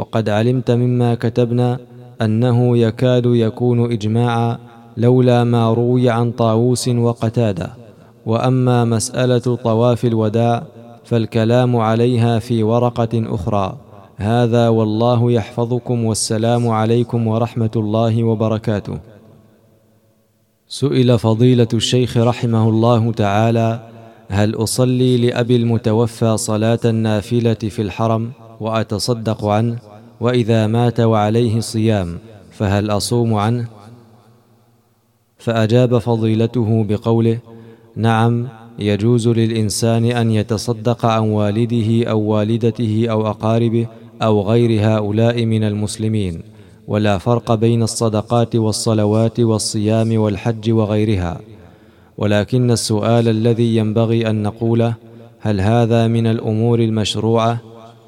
وقد 0.00 0.28
علمت 0.28 0.70
مما 0.70 1.14
كتبنا 1.14 1.78
أنه 2.22 2.78
يكاد 2.78 3.26
يكون 3.26 3.92
اجماعا 3.92 4.58
لولا 4.96 5.44
ما 5.44 5.72
روي 5.72 6.10
عن 6.10 6.32
طاووس 6.32 6.88
وقتادة. 6.88 7.70
وأما 8.26 8.84
مسألة 8.84 9.56
طواف 9.56 10.04
الوداع 10.04 10.62
فالكلام 11.04 11.76
عليها 11.76 12.38
في 12.38 12.62
ورقة 12.62 13.08
أخرى. 13.14 13.76
هذا 14.16 14.68
والله 14.68 15.32
يحفظكم 15.32 16.04
والسلام 16.04 16.68
عليكم 16.68 17.26
ورحمة 17.26 17.70
الله 17.76 18.24
وبركاته. 18.24 18.98
سئل 20.68 21.18
فضيلة 21.18 21.68
الشيخ 21.74 22.16
رحمه 22.16 22.68
الله 22.68 23.12
تعالى 23.12 23.80
هل 24.28 24.54
أصلي 24.54 25.16
لأبي 25.16 25.56
المتوفى 25.56 26.36
صلاة 26.36 26.78
النافلة 26.84 27.54
في 27.54 27.82
الحرم 27.82 28.30
وأتصدق 28.60 29.44
عنه؟ 29.44 29.89
وإذا 30.20 30.66
مات 30.66 31.00
وعليه 31.00 31.60
صيام 31.60 32.18
فهل 32.50 32.90
أصوم 32.90 33.34
عنه؟ 33.34 33.68
فأجاب 35.38 35.98
فضيلته 35.98 36.84
بقوله 36.88 37.38
نعم 37.96 38.48
يجوز 38.78 39.28
للإنسان 39.28 40.04
أن 40.04 40.30
يتصدق 40.30 41.06
عن 41.06 41.28
والده 41.28 42.10
أو 42.10 42.20
والدته 42.20 43.06
أو 43.10 43.26
أقاربه 43.26 43.86
أو 44.22 44.42
غير 44.42 44.80
هؤلاء 44.86 45.44
من 45.44 45.64
المسلمين 45.64 46.42
ولا 46.88 47.18
فرق 47.18 47.54
بين 47.54 47.82
الصدقات 47.82 48.56
والصلوات 48.56 49.40
والصيام 49.40 50.18
والحج 50.20 50.70
وغيرها. 50.70 51.40
ولكن 52.18 52.70
السؤال 52.70 53.28
الذي 53.28 53.76
ينبغي 53.76 54.30
أن 54.30 54.42
نقوله 54.42 54.94
هل 55.40 55.60
هذا 55.60 56.06
من 56.06 56.26
الأمور 56.26 56.80
المشروعة؟ 56.80 57.60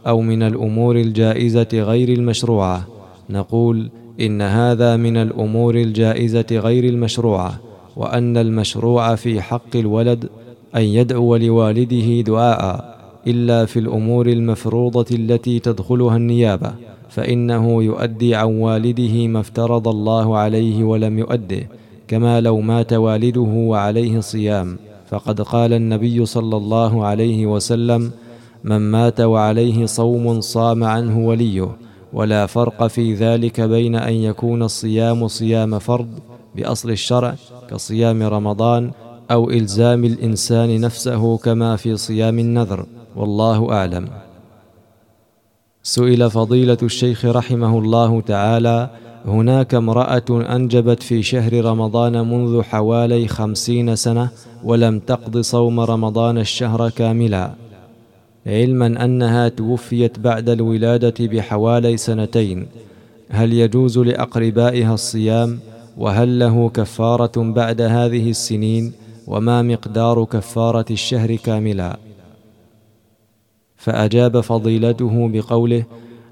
أو 0.06 0.20
من 0.20 0.42
الأمور 0.42 0.96
الجائزة 0.96 1.68
غير 1.74 2.08
المشروعة. 2.08 2.86
نقول 3.30 3.90
إن 4.20 4.42
هذا 4.42 4.96
من 4.96 5.16
الأمور 5.16 5.74
الجائزة 5.74 6.46
غير 6.50 6.84
المشروعة 6.84 7.60
وأن 7.96 8.36
المشروع 8.36 9.14
في 9.14 9.40
حق 9.40 9.76
الولد 9.76 10.28
أن 10.76 10.82
يدعو 10.82 11.36
لوالده 11.36 12.20
دعاء 12.20 12.92
إلا 13.26 13.64
في 13.64 13.78
الأمور 13.78 14.26
المفروضة 14.26 15.06
التي 15.12 15.58
تدخلها 15.58 16.16
النيابة 16.16 16.72
فإنه 17.08 17.82
يؤدي 17.82 18.34
عن 18.34 18.60
والده 18.60 19.26
ما 19.26 19.40
افترض 19.40 19.88
الله 19.88 20.36
عليه 20.36 20.84
ولم 20.84 21.18
يؤده 21.18 21.68
كما 22.08 22.40
لو 22.40 22.60
مات 22.60 22.92
والده 22.92 23.40
وعليه 23.40 24.20
صيام. 24.20 24.76
فقد 25.08 25.40
قال 25.40 25.72
النبي 25.72 26.26
صلى 26.26 26.56
الله 26.56 27.04
عليه 27.04 27.46
وسلم 27.46 28.10
من 28.64 28.78
مات 28.78 29.20
وعليه 29.20 29.86
صوم 29.86 30.40
صام 30.40 30.84
عنه 30.84 31.26
وليه 31.26 31.76
ولا 32.12 32.46
فرق 32.46 32.86
في 32.86 33.14
ذلك 33.14 33.60
بين 33.60 33.94
أن 33.94 34.12
يكون 34.12 34.62
الصيام 34.62 35.28
صيام 35.28 35.78
فرض 35.78 36.08
بأصل 36.56 36.90
الشرع 36.90 37.34
كصيام 37.70 38.22
رمضان 38.22 38.90
أو 39.30 39.50
إلزام 39.50 40.04
الإنسان 40.04 40.80
نفسه 40.80 41.38
كما 41.38 41.76
في 41.76 41.96
صيام 41.96 42.38
النذر 42.38 42.86
والله 43.16 43.72
أعلم. 43.72 44.08
سئل 45.82 46.30
فضيلة 46.30 46.78
الشيخ 46.82 47.24
رحمه 47.24 47.78
الله 47.78 48.20
تعالى 48.20 48.90
هناك 49.26 49.74
امرأة 49.74 50.24
أنجبت 50.30 51.02
في 51.02 51.22
شهر 51.22 51.64
رمضان 51.64 52.28
منذ 52.30 52.62
حوالي 52.62 53.28
خمسين 53.28 53.96
سنة 53.96 54.28
ولم 54.64 54.98
تقض 54.98 55.40
صوم 55.40 55.80
رمضان 55.80 56.38
الشهر 56.38 56.90
كاملا. 56.90 57.61
علما 58.46 59.04
أنها 59.04 59.48
توفيت 59.48 60.18
بعد 60.18 60.48
الولادة 60.48 61.26
بحوالي 61.26 61.96
سنتين. 61.96 62.66
هل 63.30 63.52
يجوز 63.52 63.98
لأقربائها 63.98 64.94
الصيام؟ 64.94 65.58
وهل 65.98 66.38
له 66.38 66.68
كفارة 66.68 67.32
بعد 67.36 67.80
هذه 67.80 68.30
السنين؟ 68.30 68.92
وما 69.26 69.62
مقدار 69.62 70.24
كفارة 70.24 70.84
الشهر 70.90 71.36
كاملا؟ 71.36 71.98
فأجاب 73.76 74.40
فضيلته 74.40 75.28
بقوله 75.28 75.84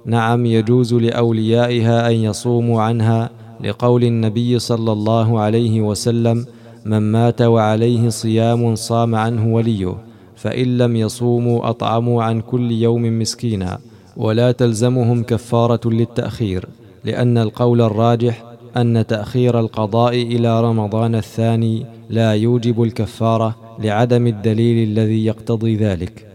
نعم 0.06 0.46
يجوز 0.46 0.94
لأوليائها 0.94 2.10
أن 2.10 2.14
يصوموا 2.14 2.82
عنها 2.82 3.30
لقول 3.64 4.04
النبي 4.04 4.58
صلى 4.58 4.92
الله 4.92 5.40
عليه 5.40 5.80
وسلم 5.80 6.46
من 6.84 6.98
مات 6.98 7.42
وعليه 7.42 8.08
صيام 8.08 8.74
صام 8.74 9.14
عنه 9.14 9.54
وليه. 9.54 10.09
فإن 10.40 10.78
لم 10.78 10.96
يصوموا 10.96 11.68
أطعموا 11.70 12.22
عن 12.22 12.40
كل 12.40 12.72
يوم 12.72 13.18
مسكينا 13.18 13.78
ولا 14.16 14.52
تلزمهم 14.52 15.22
كفارة 15.22 15.80
للتأخير 15.90 16.68
لأن 17.04 17.38
القول 17.38 17.80
الراجح 17.80 18.44
أن 18.76 19.06
تأخير 19.06 19.60
القضاء 19.60 20.14
إلى 20.14 20.60
رمضان 20.60 21.14
الثاني 21.14 21.86
لا 22.10 22.34
يوجب 22.34 22.82
الكفارة 22.82 23.56
لعدم 23.78 24.26
الدليل 24.26 24.88
الذي 24.88 25.26
يقتضي 25.26 25.76
ذلك. 25.76 26.26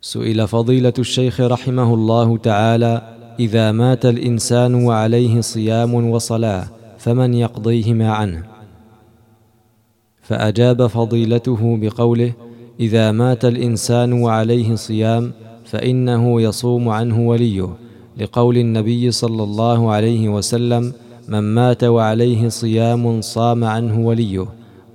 سئل 0.00 0.48
فضيلة 0.48 0.92
الشيخ 0.98 1.40
رحمه 1.40 1.94
الله 1.94 2.36
تعالى 2.36 3.02
إذا 3.40 3.72
مات 3.72 4.06
الإنسان 4.06 4.74
وعليه 4.74 5.40
صيام 5.40 6.10
وصلاة 6.10 6.68
فمن 6.98 7.34
يقضيهما 7.34 8.12
عنه؟ 8.12 8.51
فأجاب 10.22 10.86
فضيلته 10.86 11.78
بقوله 11.80 12.32
إذا 12.80 13.12
مات 13.12 13.44
الإنسان 13.44 14.12
وعليه 14.12 14.74
صيام 14.74 15.32
فإنه 15.64 16.40
يصوم 16.40 16.88
عنه 16.88 17.28
وليه. 17.28 17.68
لقول 18.18 18.56
النبي 18.58 19.10
صلى 19.10 19.42
الله 19.42 19.90
عليه 19.90 20.28
وسلم 20.28 20.92
من 21.28 21.40
مات 21.40 21.84
وعليه 21.84 22.48
صيام 22.48 23.20
صام 23.20 23.64
عنه 23.64 24.06
وليه. 24.06 24.46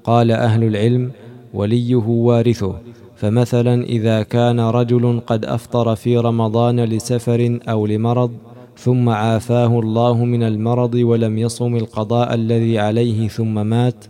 قال 0.04 0.32
أهل 0.32 0.64
العلم 0.64 1.12
وليه 1.54 1.96
وارثه. 1.96 2.76
فمثلا 3.16 3.84
إذا 3.84 4.24
كان 4.24 4.60
رجل 4.60 5.22
قد 5.28 5.46
أفطر 5.46 5.96
في 5.96 6.18
رمضان 6.18 6.80
لسفر 6.80 7.60
أو 7.70 7.86
لمرض 7.86 8.32
ثم 8.78 9.10
عافاه 9.10 9.80
الله 9.80 10.26
من 10.26 10.44
المرض 10.44 10.96
ولم 10.96 11.38
يصم 11.38 11.76
القضاء 11.76 12.34
الذي 12.34 12.80
عليه 12.80 13.28
ثم 13.28 13.68
مات 13.68 14.06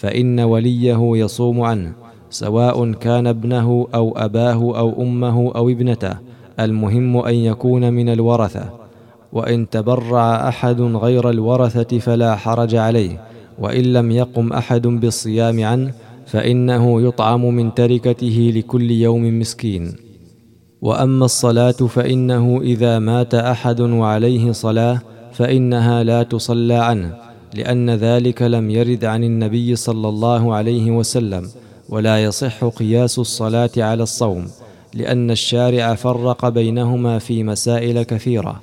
فإن 0.00 0.40
وليه 0.40 1.00
يصوم 1.16 1.60
عنه 1.60 1.92
سواء 2.30 2.92
كان 2.92 3.26
ابنه 3.26 3.86
أو 3.94 4.12
أباه 4.16 4.78
أو 4.78 5.02
أمه 5.02 5.52
أو 5.54 5.68
ابنته 5.68 6.14
المهم 6.60 7.16
أن 7.16 7.34
يكون 7.34 7.92
من 7.92 8.08
الورثة. 8.08 8.70
وإن 9.32 9.70
تبرع 9.70 10.48
أحد 10.48 10.80
غير 10.80 11.30
الورثة 11.30 11.98
فلا 11.98 12.36
حرج 12.36 12.74
عليه 12.74 13.20
وإن 13.58 13.84
لم 13.92 14.10
يقم 14.10 14.52
أحد 14.52 14.86
بالصيام 14.86 15.64
عنه 15.64 15.92
فإنه 16.26 17.02
يطعم 17.02 17.54
من 17.54 17.74
تركته 17.74 18.52
لكل 18.56 18.90
يوم 18.90 19.38
مسكين. 19.38 19.94
وأما 20.82 21.24
الصلاة 21.24 21.72
فإنه 21.72 22.60
إذا 22.62 22.98
مات 22.98 23.34
أحد 23.34 23.80
وعليه 23.80 24.52
صلاة 24.52 25.00
فإنها 25.32 26.02
لا 26.02 26.22
تصلى 26.22 26.74
عنه. 26.74 27.29
لأن 27.54 27.90
ذلك 27.90 28.42
لم 28.42 28.70
يرد 28.70 29.04
عن 29.04 29.24
النبي 29.24 29.76
صلى 29.76 30.08
الله 30.08 30.54
عليه 30.54 30.90
وسلم 30.90 31.48
ولا 31.88 32.24
يصح 32.24 32.64
قياس 32.64 33.18
الصلاة 33.18 33.70
على 33.76 34.02
الصوم 34.02 34.46
لأن 34.94 35.30
الشارع 35.30 35.94
فرق 35.94 36.48
بينهما 36.48 37.18
في 37.18 37.44
مسائل 37.44 38.02
كثيرة. 38.02 38.60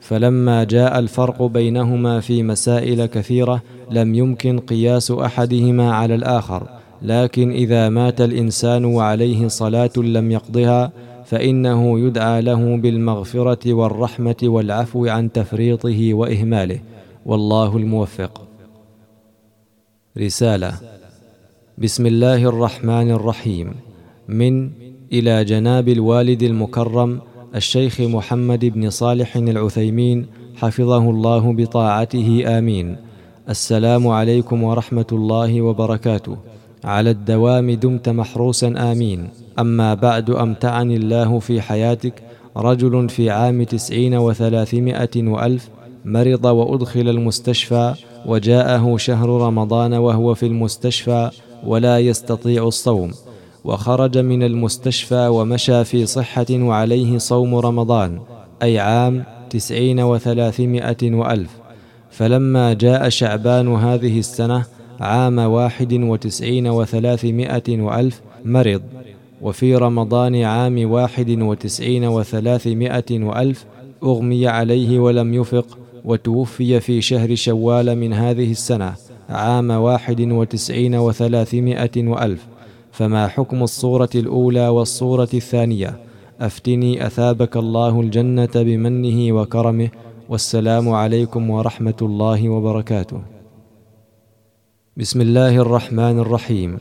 فلما 0.00 0.64
جاء 0.64 0.98
الفرق 0.98 1.42
بينهما 1.42 2.20
في 2.20 2.42
مسائل 2.42 3.06
كثيرة 3.06 3.62
لم 3.90 4.14
يمكن 4.14 4.58
قياس 4.58 5.10
أحدهما 5.10 5.94
على 5.94 6.14
الآخر. 6.14 6.62
لكن 7.02 7.50
إذا 7.50 7.88
مات 7.88 8.20
الإنسان 8.20 8.84
وعليه 8.84 9.48
صلاة 9.48 9.90
لم 9.96 10.30
يقضها 10.30 10.92
فإنه 11.26 12.00
يدعى 12.00 12.42
له 12.42 12.76
بالمغفرة 12.76 13.72
والرحمة 13.72 14.36
والعفو 14.42 15.06
عن 15.06 15.32
تفريطه 15.32 16.14
وإهماله. 16.14 16.80
والله 17.26 17.76
الموفق. 17.76 18.42
رسالة 20.18 20.72
بسم 21.78 22.06
الله 22.06 22.44
الرحمن 22.44 23.10
الرحيم. 23.10 23.74
من 24.28 24.70
إلى 25.12 25.44
جناب 25.44 25.88
الوالد 25.88 26.42
المكرم 26.42 27.20
الشيخ 27.54 28.00
محمد 28.00 28.64
بن 28.64 28.90
صالح 28.90 29.36
العثيمين 29.36 30.26
حفظه 30.56 31.10
الله 31.10 31.52
بطاعته 31.52 32.58
آمين. 32.58 32.96
السلام 33.48 34.08
عليكم 34.08 34.62
ورحمة 34.62 35.10
الله 35.12 35.60
وبركاته. 35.60 36.36
على 36.84 37.10
الدوام 37.10 37.70
دمت 37.70 38.08
محروسا 38.08 38.68
آمين. 38.92 39.28
أما 39.58 39.94
بعد 39.94 40.30
أمتعني 40.30 40.96
الله 40.96 41.38
في 41.38 41.60
حياتك 41.60 42.22
رجل 42.56 43.08
في 43.08 43.30
عام 43.30 43.62
تسعين 43.62 44.14
وثلاثمائة 44.14 45.14
وألف 45.16 45.68
مرض 46.04 46.44
وأدخل 46.44 47.08
المستشفى 47.08 47.94
وجاءه 48.26 48.96
شهر 48.96 49.28
رمضان 49.28 49.94
وهو 49.94 50.34
في 50.34 50.46
المستشفى 50.46 51.30
ولا 51.66 51.98
يستطيع 51.98 52.66
الصوم 52.66 53.10
وخرج 53.64 54.18
من 54.18 54.42
المستشفى 54.42 55.28
ومشى 55.28 55.84
في 55.84 56.06
صحة 56.06 56.46
وعليه 56.50 57.18
صوم 57.18 57.54
رمضان 57.54 58.20
أي 58.62 58.78
عام 58.78 59.24
تسعين 59.50 60.00
وثلاثمائة 60.00 61.14
وألف. 61.14 61.50
فلما 62.10 62.72
جاء 62.72 63.08
شعبان 63.08 63.74
هذه 63.74 64.18
السنة 64.18 64.64
عام 65.00 65.38
واحد 65.38 65.92
وتسعين 65.92 66.66
وثلاثمائة 66.66 67.80
وألف 67.80 68.20
مرض 68.44 68.82
وفي 69.42 69.76
رمضان 69.76 70.42
عام 70.42 70.90
واحد 70.90 71.30
وتسعين 71.30 72.04
وثلاثمائة 72.04 73.24
وألف 73.24 73.64
أغمي 74.02 74.48
عليه 74.48 74.98
ولم 74.98 75.34
يفق 75.34 75.78
وتوفي 76.04 76.80
في 76.80 77.00
شهر 77.00 77.34
شوال 77.34 77.98
من 77.98 78.12
هذه 78.12 78.50
السنة 78.50 78.94
عام 79.28 79.70
واحد 79.70 80.20
وتسعين 80.20 80.94
وثلاثمائة 80.94 82.08
وألف. 82.08 82.46
فما 82.92 83.28
حكم 83.28 83.62
الصورة 83.62 84.10
الأولى 84.14 84.68
والصورة 84.68 85.28
الثانية؟ 85.34 85.96
أفتني 86.40 87.06
أثابك 87.06 87.56
الله 87.56 88.00
الجنة 88.00 88.54
بمنه 88.54 89.32
وكرمه. 89.32 89.88
والسلام 90.28 90.88
عليكم 90.88 91.50
ورحمة 91.50 91.94
الله 92.02 92.48
وبركاته. 92.48 93.22
بسم 94.96 95.20
الله 95.20 95.56
الرحمن 95.56 96.18
الرحيم. 96.18 96.78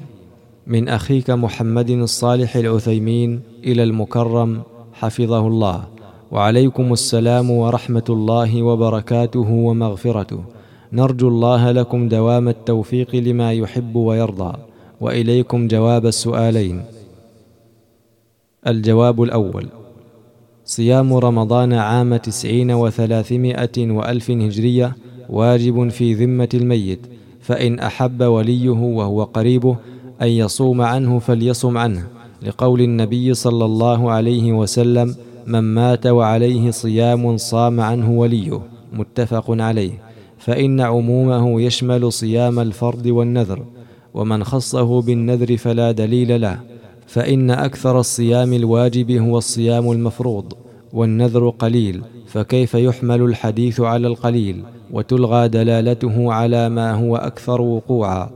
من 0.67 0.89
أخيك 0.89 1.29
محمد 1.29 1.89
الصالح 1.89 2.55
العثيمين 2.55 3.41
إلى 3.63 3.83
المكرم 3.83 4.61
حفظه 4.93 5.47
الله. 5.47 5.98
وعليكم 6.31 6.93
السلام 6.93 7.51
ورحمة 7.51 8.03
الله 8.09 8.63
وبركاته 8.63 9.49
ومغفرته. 9.49 10.41
نرجو 10.93 11.27
الله 11.27 11.71
لكم 11.71 12.09
دوام 12.09 12.47
التوفيق 12.47 13.15
لما 13.15 13.53
يحب 13.53 13.95
ويرضى. 13.95 14.53
وإليكم 15.01 15.67
جواب 15.67 16.05
السؤالين. 16.05 16.81
الجواب 18.67 19.23
الأول. 19.23 19.67
صيام 20.65 21.13
رمضان 21.13 21.73
عام 21.73 22.15
تسعين 22.15 22.71
وثلاثمائة 22.71 23.91
وألف 23.91 24.31
هجرية 24.31 24.95
واجب 25.29 25.89
في 25.89 26.13
ذمة 26.13 26.49
الميت. 26.53 26.99
فإن 27.41 27.79
أحب 27.79 28.23
وليه 28.23 28.69
وهو 28.69 29.23
قريبه 29.23 29.77
أن 30.21 30.27
يصوم 30.27 30.81
عنه 30.81 31.19
فليصم 31.19 31.77
عنه. 31.77 32.07
لقول 32.41 32.81
النبي 32.81 33.33
صلى 33.33 33.65
الله 33.65 34.11
عليه 34.11 34.53
وسلم 34.53 35.15
من 35.47 35.59
مات 35.59 36.07
وعليه 36.07 36.71
صيام 36.71 37.37
صام 37.37 37.79
عنه 37.79 38.11
وليه 38.11 38.61
متفق 38.93 39.45
عليه 39.49 39.91
فإن 40.37 40.81
عمومه 40.81 41.61
يشمل 41.61 42.11
صيام 42.11 42.59
الفرض 42.59 43.05
والنذر 43.05 43.65
ومن 44.13 44.43
خصه 44.43 45.01
بالنذر 45.01 45.57
فلا 45.57 45.91
دليل 45.91 46.41
له 46.41 46.59
فإن 47.07 47.51
أكثر 47.51 47.99
الصيام 47.99 48.53
الواجب 48.53 49.11
هو 49.11 49.37
الصيام 49.37 49.91
المفروض 49.91 50.53
والنذر 50.93 51.49
قليل 51.49 52.01
فكيف 52.27 52.73
يحمل 52.73 53.21
الحديث 53.21 53.81
على 53.81 54.07
القليل 54.07 54.63
وتلغى 54.91 55.47
دلالته 55.47 56.33
على 56.33 56.69
ما 56.69 56.93
هو 56.93 57.15
أكثر 57.15 57.61
وقوعا 57.61 58.29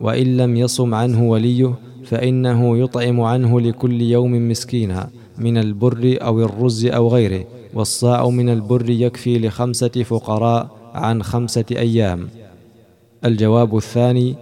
وإن 0.00 0.36
لم 0.36 0.56
يصم 0.56 0.94
عنه 0.94 1.30
وليه 1.30 1.74
فإنه 2.04 2.78
يطعم 2.78 3.20
عنه 3.20 3.60
لكل 3.60 4.02
يوم 4.02 4.48
مسكينا. 4.48 5.08
من 5.38 5.58
البر 5.58 6.18
أو 6.22 6.40
الرز 6.40 6.86
أو 6.86 7.08
غيره 7.08 7.44
والصاع 7.74 8.28
من 8.28 8.48
البر 8.48 8.90
يكفي 8.90 9.38
لخمسة 9.38 9.88
فقراء 9.88 10.68
عن 10.94 11.22
خمسة 11.22 11.64
أيام. 11.70 12.28
الجواب 13.24 13.76
الثاني 13.76 14.34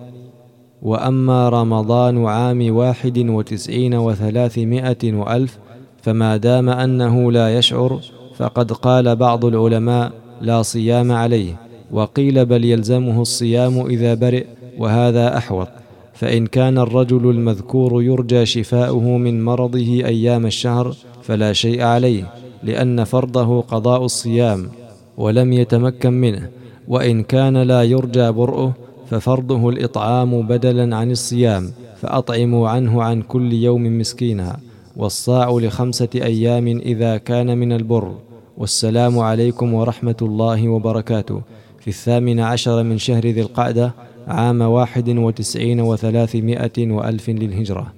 وأما 0.82 1.48
رمضان 1.48 2.26
عام 2.26 2.76
واحد 2.76 3.18
وتسعين 3.18 3.94
وثلاثمائة 3.94 5.12
وألف 5.12 5.58
فما 6.02 6.36
دام 6.36 6.68
أنه 6.68 7.32
لا 7.32 7.58
يشعر 7.58 8.00
فقد 8.36 8.72
قال 8.72 9.16
بعض 9.16 9.44
العلماء 9.44 10.12
لا 10.40 10.62
صيام 10.62 11.12
عليه 11.12 11.56
وقيل 11.90 12.46
بل 12.46 12.64
يلزمه 12.64 13.22
الصيام 13.22 13.86
إذا 13.86 14.14
برئ 14.14 14.44
وهذا 14.78 15.36
أحوط. 15.36 15.68
فإن 16.14 16.46
كان 16.46 16.78
الرجل 16.78 17.30
المذكور 17.30 18.02
يرجى 18.02 18.46
شفاؤه 18.46 19.18
من 19.18 19.44
مرضه 19.44 20.04
أيام 20.04 20.46
الشهر 20.46 20.96
فلا 21.22 21.52
شيء 21.52 21.82
عليه 21.82 22.32
لأن 22.62 23.04
فرضه 23.04 23.60
قضاء 23.60 24.04
الصيام 24.04 24.68
ولم 25.16 25.52
يتمكن 25.52 26.12
منه 26.12 26.50
وإن 26.88 27.22
كان 27.22 27.56
لا 27.56 27.82
يرجى 27.82 28.30
برؤه 28.30 28.72
ففرضه 29.10 29.68
الإطعام 29.68 30.42
بدلا 30.42 30.96
عن 30.96 31.10
الصيام 31.10 31.70
فأطعموا 31.96 32.68
عنه 32.68 33.02
عن 33.02 33.22
كل 33.22 33.52
يوم 33.52 33.98
مسكينا 33.98 34.56
والصاع 34.96 35.50
لخمسة 35.50 36.08
أيام 36.14 36.66
إذا 36.68 37.16
كان 37.16 37.58
من 37.58 37.72
البر. 37.72 38.14
والسلام 38.56 39.18
عليكم 39.18 39.74
ورحمة 39.74 40.16
الله 40.22 40.68
وبركاته. 40.68 41.40
في 41.80 41.88
الثامن 41.88 42.40
عشر 42.40 42.82
من 42.82 42.98
شهر 42.98 43.26
ذي 43.26 43.40
القعدة 43.40 43.94
عام 44.28 44.60
واحد 44.60 45.08
وتسعين 45.08 45.80
وثلاثمائة 45.80 46.90
وألف 46.90 47.30
للهجرة. 47.30 47.92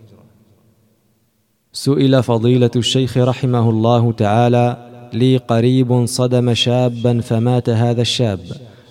سئل 1.73 2.23
فضيلة 2.23 2.71
الشيخ 2.77 3.17
رحمه 3.17 3.71
الله 3.71 4.13
تعالى 4.13 4.77
لي 5.13 5.37
قريب 5.37 6.07
صدم 6.07 6.55
شابا 6.55 7.21
فمات 7.21 7.71
هذا 7.71 8.03
الشاب 8.03 8.41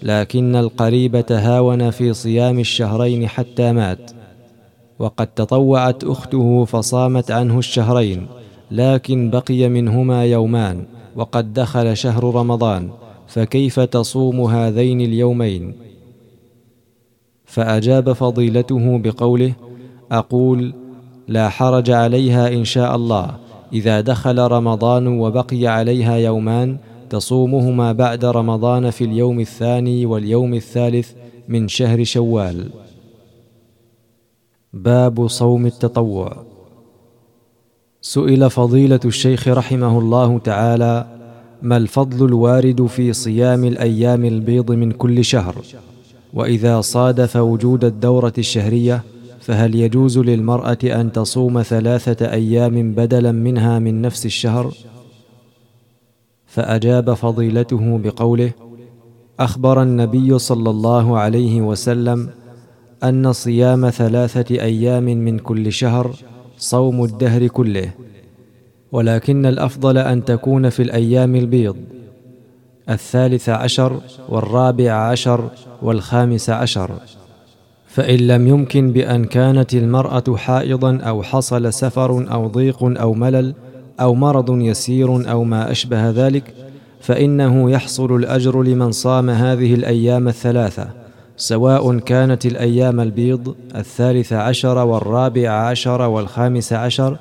لكن 0.04 0.56
القريب 0.56 1.22
تهاون 1.26 1.90
في 1.90 2.14
صيام 2.14 2.60
الشهرين 2.60 3.28
حتى 3.28 3.72
مات 3.72 4.12
وقد 5.00 5.28
تطوعت 5.28 6.04
أخته 6.04 6.66
فصامت 6.66 7.32
عنه 7.32 7.60
الشهرين 7.60 8.28
لكن 8.72 9.30
بقي 9.30 9.70
منهما 9.70 10.26
يومان 10.26 10.86
وقد 11.16 11.54
دخل 11.54 11.98
شهر 11.98 12.36
رمضان 12.36 12.90
فكيف 13.28 13.80
تصوم 13.80 14.42
هذين 14.42 15.02
اليومين؟ 15.02 15.74
فأجاب 17.46 18.14
فضيلته 18.14 18.98
بقوله 18.98 19.54
أقول 20.12 20.74
لا 21.28 21.50
حرج 21.50 21.92
عليها 21.92 22.48
إن 22.48 22.64
شاء 22.66 22.96
الله 22.96 23.38
إذا 23.74 24.02
دخل 24.02 24.40
رمضان 24.40 25.08
وبقي 25.08 25.68
عليها 25.68 26.16
يومان 26.16 26.78
تصومهما 27.10 27.92
بعد 27.92 28.26
رمضان 28.26 28.90
في 28.90 29.04
اليوم 29.04 29.40
الثاني 29.40 30.06
واليوم 30.06 30.54
الثالث 30.54 31.12
من 31.48 31.68
شهر 31.68 32.04
شوال. 32.04 32.70
باب 34.74 35.28
صوم 35.28 35.66
التطوع. 35.66 36.38
سئل 38.02 38.50
فضيلة 38.50 39.00
الشيخ 39.06 39.48
رحمه 39.48 40.00
الله 40.00 40.40
تعالى 40.40 41.06
ما 41.62 41.78
الفضل 41.78 42.26
الوارد 42.26 42.86
في 42.86 43.14
صيام 43.14 43.66
الأيام 43.66 44.26
البيض 44.26 44.72
من 44.72 44.92
كل 44.92 45.26
شهر؟ 45.26 45.56
وإذا 46.36 46.82
صادف 46.82 47.36
وجود 47.36 47.86
الدورة 47.86 48.34
الشهرية 48.38 49.04
فهل 49.40 49.76
يجوز 49.76 50.18
للمرأة 50.18 50.78
أن 50.84 51.12
تصوم 51.12 51.62
ثلاثة 51.62 52.32
أيام 52.32 52.94
بدلا 52.94 53.32
منها 53.32 53.80
من 53.80 54.02
نفس 54.02 54.26
الشهر؟ 54.26 54.74
فأجاب 56.46 57.14
فضيلته 57.14 57.98
بقوله 57.98 58.52
أخبر 59.40 59.82
النبي 59.82 60.40
صلى 60.40 60.70
الله 60.70 61.18
عليه 61.20 61.62
وسلم 61.62 62.30
أن 63.04 63.34
صيام 63.34 63.90
ثلاثة 63.90 64.56
أيام 64.56 65.04
من 65.04 65.40
كل 65.40 65.72
شهر 65.72 66.16
صوم 66.58 67.04
الدهر 67.04 67.48
كله 67.48 67.92
ولكن 68.92 69.46
الأفضل 69.46 69.98
أن 69.98 70.26
تكون 70.26 70.70
في 70.70 70.84
الأيام 70.84 71.36
البيض. 71.36 71.78
الثالث 72.90 73.50
عشر 73.50 74.00
والرابع 74.30 74.92
عشر 74.92 75.50
والخامس 75.82 76.50
عشر. 76.50 76.92
فإن 77.88 78.20
لم 78.20 78.48
يمكن 78.48 78.92
بأن 78.92 79.26
كانت 79.26 79.74
المرأة 79.74 80.36
حائضا 80.36 80.98
أو 80.98 81.24
حصل 81.24 81.74
سفر 81.74 82.34
أو 82.34 82.48
ضيق 82.48 82.84
أو 82.84 83.14
ملل 83.14 83.56
أو 84.00 84.16
مرض 84.16 84.62
يسير 84.62 85.32
أو 85.32 85.44
ما 85.44 85.72
أشبه 85.72 86.10
ذلك 86.10 86.54
فإنه 87.02 87.72
يحصل 87.72 88.16
الأجر 88.16 88.64
لمن 88.64 88.92
صام 88.92 89.30
هذه 89.30 89.74
الأيام 89.74 90.28
الثلاثة 90.28 90.88
سواء 91.38 91.98
كانت 91.98 92.46
الأيام 92.46 93.00
البيض 93.00 93.56
الثالث 93.76 94.34
عشر 94.34 94.78
والرابع 94.78 95.50
عشر 95.50 96.02
والخامس 96.02 96.74
عشر 96.74 97.18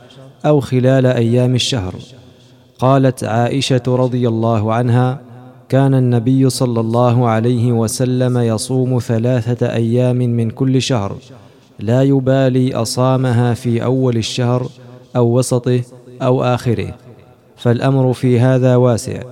أو 0.47 0.61
خلال 0.61 1.07
أيام 1.07 1.55
الشهر. 1.55 1.95
قالت 2.79 3.25
عائشة 3.25 3.83
رضي 3.89 4.29
الله 4.29 4.73
عنها 4.75 5.21
كان 5.69 5.95
النبي 5.95 6.51
صلى 6.51 6.81
الله 6.81 7.29
عليه 7.29 7.73
وسلم 7.73 8.39
يصوم 8.39 8.99
ثلاثة 8.99 9.73
أيام 9.75 10.17
من 10.17 10.51
كل 10.51 10.83
شهر. 10.83 11.17
لا 11.79 12.03
يبالي 12.03 12.75
أصامها 12.75 13.55
في 13.55 13.85
أول 13.85 14.17
الشهر 14.17 14.69
أو 15.17 15.39
وسطه 15.39 15.81
أو 16.23 16.45
آخره. 16.45 16.95
فالأمر 17.57 18.13
في 18.13 18.41
هذا 18.41 18.77
واسع. 18.77 19.23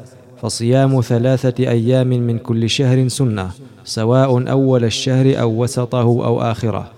فصيام 0.43 1.01
ثلاثة 1.01 1.69
أيام 1.69 2.07
من 2.09 2.39
كل 2.39 2.71
شهر 2.71 3.09
سنة 3.09 3.51
سواء 3.85 4.51
أول 4.51 4.85
الشهر 4.85 5.41
أو 5.41 5.63
وسطه 5.63 6.01
أو 6.01 6.41
آخره. 6.41 6.91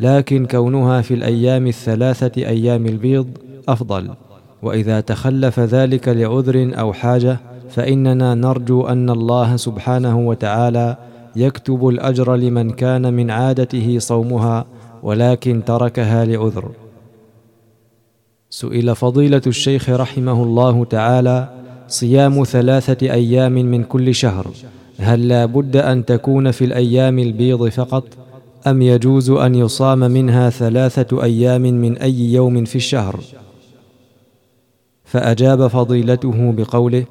لكن 0.00 0.46
كونها 0.46 1.00
في 1.00 1.14
الأيام 1.14 1.66
الثلاثة 1.66 2.42
أيام 2.46 2.86
البيض 2.86 3.28
أفضل. 3.68 4.10
وإذا 4.62 5.00
تخلف 5.00 5.60
ذلك 5.60 6.08
لعذر 6.08 6.72
أو 6.78 6.92
حاجة 6.92 7.49
فإننا 7.70 8.34
نرجو 8.34 8.86
أن 8.86 9.10
الله 9.10 9.56
سبحانه 9.56 10.18
وتعالى 10.18 10.96
يكتب 11.36 11.88
الأجر 11.88 12.36
لمن 12.36 12.70
كان 12.70 13.14
من 13.14 13.30
عادته 13.30 13.98
صومها 13.98 14.64
ولكن 15.02 15.62
تركها 15.66 16.24
لعذر. 16.24 16.70
سئل 18.50 18.96
فضيلة 18.96 19.42
الشيخ 19.46 19.90
رحمه 19.90 20.42
الله 20.42 20.84
تعالى 20.84 21.48
صيام 21.88 22.44
ثلاثة 22.44 23.12
أيام 23.12 23.52
من 23.52 23.84
كل 23.84 24.14
شهر 24.14 24.46
هل 24.98 25.28
لا 25.28 25.46
بد 25.46 25.76
أن 25.76 26.04
تكون 26.04 26.50
في 26.50 26.64
الأيام 26.64 27.18
البيض 27.18 27.68
فقط 27.68 28.04
أم 28.66 28.82
يجوز 28.82 29.30
أن 29.30 29.54
يصام 29.54 29.98
منها 29.98 30.50
ثلاثة 30.50 31.22
أيام 31.22 31.62
من 31.62 31.98
أي 31.98 32.32
يوم 32.32 32.64
في 32.64 32.76
الشهر؟ 32.76 33.20
فأجاب 35.04 35.66
فضيلته 35.66 36.52
بقوله 36.52 37.04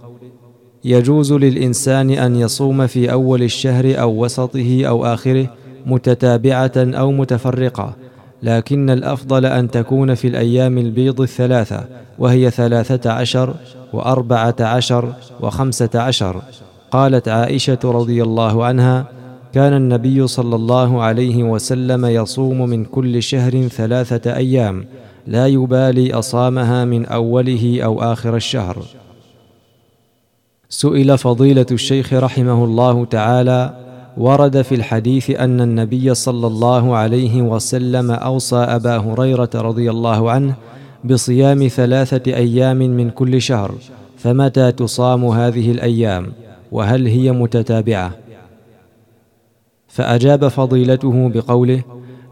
يجوز 0.83 1.33
للإنسان 1.33 2.09
أن 2.09 2.35
يصوم 2.35 2.87
في 2.87 3.11
أول 3.11 3.43
الشهر 3.43 4.01
أو 4.01 4.23
وسطه 4.23 4.85
أو 4.85 5.05
آخره 5.05 5.47
متتابعة 5.85 6.71
أو 6.77 7.11
متفرقة 7.11 7.95
لكن 8.43 8.89
الأفضل 8.89 9.45
أن 9.45 9.71
تكون 9.71 10.15
في 10.15 10.27
الأيام 10.27 10.77
البيض 10.77 11.21
الثلاثة 11.21 11.85
وهي 12.19 12.51
ثلاثة 12.51 13.11
عشر 13.11 13.53
وأربعة 13.93 14.55
عشر 14.59 15.13
وخمسة 15.41 15.89
عشر. 15.95 16.41
قالت 16.91 17.27
عائشة 17.27 17.79
رضي 17.83 18.23
الله 18.23 18.65
عنها 18.65 19.05
كان 19.53 19.73
النبي 19.73 20.27
صلى 20.27 20.55
الله 20.55 21.01
عليه 21.01 21.43
وسلم 21.43 22.05
يصوم 22.05 22.69
من 22.69 22.85
كل 22.85 23.23
شهر 23.23 23.67
ثلاثة 23.67 24.35
أيام 24.35 24.85
لا 25.27 25.47
يبالي 25.47 26.13
أصامها 26.13 26.85
من 26.85 27.05
أوله 27.05 27.81
أو 27.83 28.01
آخر 28.01 28.35
الشهر. 28.35 28.98
سئل 30.71 31.17
فضيلة 31.17 31.65
الشيخ 31.71 32.13
رحمه 32.13 32.63
الله 32.63 33.05
تعالى 33.05 33.73
ورد 34.17 34.62
في 34.62 34.75
الحديث 34.75 35.29
أن 35.29 35.62
النبي 35.62 36.13
صلى 36.13 36.47
الله 36.47 36.95
عليه 36.95 37.41
وسلم 37.41 38.12
أوصى 38.12 38.55
أبا 38.55 38.97
هريرة 38.97 39.49
رضي 39.55 39.89
الله 39.89 40.32
عنه 40.32 40.55
بصيام 41.03 41.67
ثلاثة 41.67 42.34
أيام 42.34 42.77
من 42.77 43.10
كل 43.10 43.41
شهر 43.41 43.75
فمتى 44.17 44.71
تصام 44.71 45.25
هذه 45.25 45.71
الأيام؟ 45.71 46.32
وهل 46.71 47.08
هي 47.08 47.32
متتابعة؟ 47.32 48.12
فأجاب 49.88 50.47
فضيلته 50.47 51.29
بقوله 51.29 51.82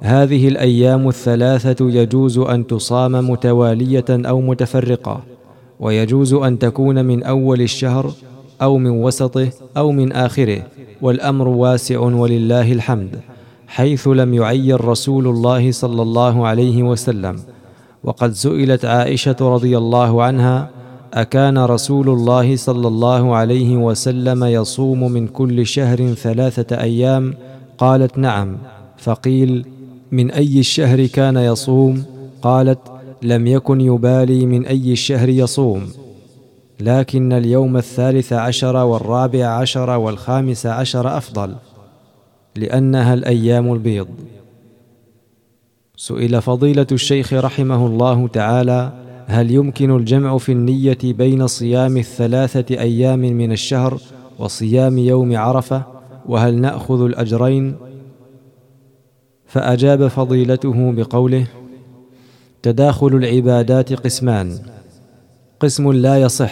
هذه 0.02 0.48
الأيام 0.48 1.08
الثلاثة 1.08 1.90
يجوز 1.90 2.38
أن 2.38 2.68
تصام 2.68 3.30
متوالية 3.30 4.06
أو 4.10 4.42
متفرقة. 4.42 5.37
ويجوز 5.80 6.34
أن 6.34 6.60
تكون 6.60 7.06
من 7.06 7.24
أول 7.24 7.62
الشهر 7.62 8.12
أو 8.62 8.78
من 8.78 8.90
وسطه 8.90 9.50
أو 9.78 9.92
من 9.92 10.12
آخره 10.12 10.64
والأمر 11.02 11.48
واسع 11.48 12.00
ولله 12.00 12.72
الحمد 12.72 13.20
حيث 13.68 14.08
لم 14.08 14.34
يعين 14.34 14.76
رسول 14.76 15.28
الله 15.28 15.72
صلى 15.72 16.02
الله 16.02 16.48
عليه 16.48 16.84
وسلم. 16.84 17.40
وقد 18.04 18.32
سئلت 18.34 18.86
عائشة 18.86 19.36
رضي 19.42 19.78
الله 19.78 20.24
عنها 20.24 20.70
أكان 21.14 21.58
رسول 21.58 22.10
الله 22.10 22.56
صلى 22.56 22.88
الله 22.88 23.36
عليه 23.36 23.78
وسلم 23.78 24.44
يصوم 24.44 25.12
من 25.12 25.28
كل 25.28 25.66
شهر 25.66 26.14
ثلاثة 26.14 26.82
أيام؟ 26.82 27.34
قالت 27.78 28.18
نعم. 28.18 28.58
فقيل 28.98 29.66
من 30.12 30.32
أي 30.32 30.60
الشهر 30.60 31.06
كان 31.06 31.38
يصوم؟ 31.38 32.04
قالت 32.42 32.80
لم 33.22 33.48
يكن 33.48 33.82
يبالي 33.82 34.46
من 34.46 34.66
أي 34.66 34.92
الشهر 34.92 35.30
يصوم 35.30 35.88
لكن 36.80 37.34
اليوم 37.34 37.78
الثالث 37.78 38.34
عشر 38.34 38.76
والرابع 38.76 39.46
عشر 39.46 39.90
والخامس 39.90 40.66
عشر 40.66 41.18
أفضل 41.18 41.56
لأنها 42.56 43.14
الأيام 43.14 43.74
البيض. 43.74 44.08
سئل 45.98 46.42
فضيلة 46.42 46.88
الشيخ 46.92 47.34
رحمه 47.34 47.86
الله 47.86 48.28
تعالى 48.28 48.92
هل 49.28 49.52
يمكن 49.52 49.96
الجمع 49.96 50.38
في 50.38 50.52
النية 50.52 50.98
بين 51.04 51.48
صيام 51.48 51.98
الثلاثة 51.98 52.80
أيام 52.80 53.20
من 53.20 53.52
الشهر 53.52 54.00
وصيام 54.40 54.98
يوم 54.98 55.38
عرفة 55.38 55.84
وهل 56.26 56.62
نأخذ 56.62 57.02
الأجرين؟ 57.02 57.76
فأجاب 59.46 60.08
فضيلته 60.08 60.92
بقوله 60.92 61.48
تداخل 62.64 63.08
العبادات 63.08 63.94
قسمان. 63.94 64.60
قسم 65.60 65.92
لا 65.92 66.22
يصح 66.22 66.52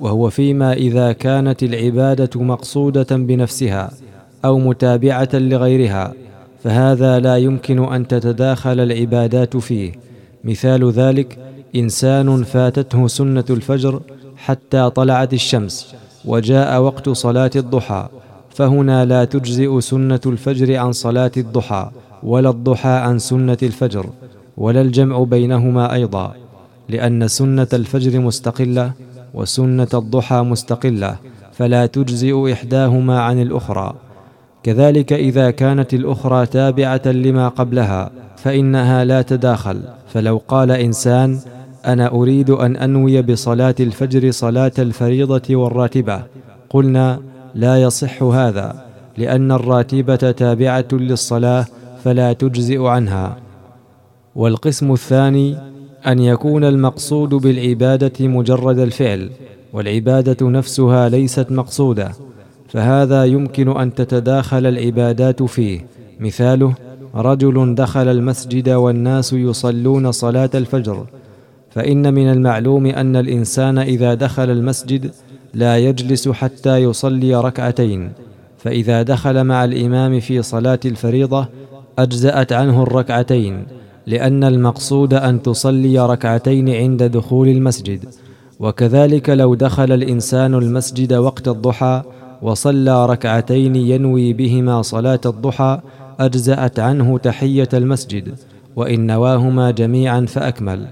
وهو 0.00 0.30
فيما 0.30 0.72
إذا 0.72 1.12
كانت 1.12 1.62
العبادة 1.62 2.40
مقصودة 2.40 3.16
بنفسها 3.16 3.90
أو 4.44 4.58
متابعة 4.58 5.28
لغيرها 5.34 6.12
فهذا 6.64 7.18
لا 7.18 7.36
يمكن 7.36 7.92
أن 7.92 8.08
تتداخل 8.08 8.80
العبادات 8.80 9.56
فيه. 9.56 9.92
مثال 10.44 10.90
ذلك 10.90 11.38
إنسان 11.76 12.44
فاتته 12.44 13.06
سنة 13.06 13.44
الفجر 13.50 14.00
حتى 14.36 14.90
طلعت 14.90 15.32
الشمس 15.32 15.94
وجاء 16.24 16.80
وقت 16.80 17.08
صلاة 17.08 17.50
الضحى 17.56 18.08
فهنا 18.50 19.04
لا 19.04 19.24
تجزئ 19.24 19.80
سنة 19.80 20.20
الفجر 20.26 20.76
عن 20.76 20.92
صلاة 20.92 21.32
الضحى 21.36 21.90
ولا 22.22 22.50
الضحى 22.50 22.88
عن 22.88 23.18
سنة 23.18 23.58
الفجر. 23.62 24.06
ولا 24.56 24.80
الجمع 24.80 25.22
بينهما 25.22 25.94
أيضا 25.94 26.34
لأن 26.88 27.28
سنة 27.28 27.68
الفجر 27.72 28.20
مستقلة 28.20 28.92
وسنة 29.34 29.88
الضحى 29.94 30.42
مستقلة 30.42 31.16
فلا 31.52 31.86
تجزئ 31.86 32.52
إحداهما 32.52 33.20
عن 33.20 33.42
الأخرى. 33.42 33.94
كذلك 34.62 35.12
إذا 35.12 35.50
كانت 35.50 35.94
الأخرى 35.94 36.46
تابعة 36.46 37.02
لما 37.06 37.48
قبلها 37.48 38.10
فإنها 38.36 39.04
لا 39.04 39.22
تداخل. 39.22 39.80
فلو 40.12 40.42
قال 40.48 40.70
إنسان 40.70 41.38
أنا 41.86 42.10
أريد 42.10 42.50
أن 42.50 42.76
أنوي 42.76 43.22
بصلاة 43.22 43.74
الفجر 43.80 44.30
صلاة 44.30 44.72
الفريضة 44.78 45.56
والراتبة 45.56 46.22
قلنا 46.70 47.20
لا 47.54 47.82
يصح 47.82 48.22
هذا 48.22 48.84
لأن 49.18 49.52
الراتبة 49.52 50.16
تابعة 50.16 50.88
للصلاة 50.92 51.66
فلا 52.04 52.32
تجزئ 52.32 52.82
عنها. 52.82 53.36
والقسم 54.36 54.92
الثاني 54.92 55.56
أن 56.06 56.18
يكون 56.18 56.64
المقصود 56.64 57.28
بالعبادة 57.34 58.28
مجرد 58.28 58.78
الفعل 58.78 59.30
والعبادة 59.72 60.48
نفسها 60.48 61.08
ليست 61.08 61.46
مقصودة 61.50 62.12
فهذا 62.68 63.24
يمكن 63.24 63.68
أن 63.68 63.94
تتداخل 63.94 64.66
العبادات 64.66 65.42
فيه. 65.42 65.86
مثاله 66.20 66.74
رجل 67.14 67.74
دخل 67.74 68.08
المسجد 68.08 68.68
والناس 68.68 69.32
يصلون 69.32 70.12
صلاة 70.12 70.50
الفجر 70.54 71.06
فإن 71.70 72.14
من 72.14 72.32
المعلوم 72.32 72.86
أن 72.86 73.16
الإنسان 73.16 73.78
إذا 73.78 74.14
دخل 74.14 74.50
المسجد 74.50 75.10
لا 75.54 75.78
يجلس 75.78 76.28
حتى 76.28 76.76
يصلي 76.76 77.34
ركعتين 77.34 78.12
فإذا 78.58 79.02
دخل 79.02 79.44
مع 79.44 79.64
الإمام 79.64 80.20
في 80.20 80.42
صلاة 80.42 80.80
الفريضة 80.84 81.46
أجزأت 81.98 82.52
عنه 82.52 82.82
الركعتين. 82.82 83.64
لأن 84.06 84.44
المقصود 84.44 85.14
أن 85.14 85.42
تصلي 85.42 86.06
ركعتين 86.06 86.70
عند 86.70 87.02
دخول 87.02 87.48
المسجد. 87.48 88.04
وكذلك 88.60 89.30
لو 89.30 89.54
دخل 89.54 89.92
الإنسان 89.92 90.54
المسجد 90.54 91.12
وقت 91.12 91.48
الضحى 91.48 92.02
وصلى 92.42 93.06
ركعتين 93.06 93.76
ينوي 93.76 94.32
بهما 94.32 94.82
صلاة 94.82 95.20
الضحى 95.26 95.80
أجزأت 96.20 96.80
عنه 96.80 97.18
تحية 97.18 97.68
المسجد 97.74 98.34
وإن 98.76 99.06
نواهما 99.06 99.70
جميعا 99.70 100.26
فأكمل. 100.28 100.86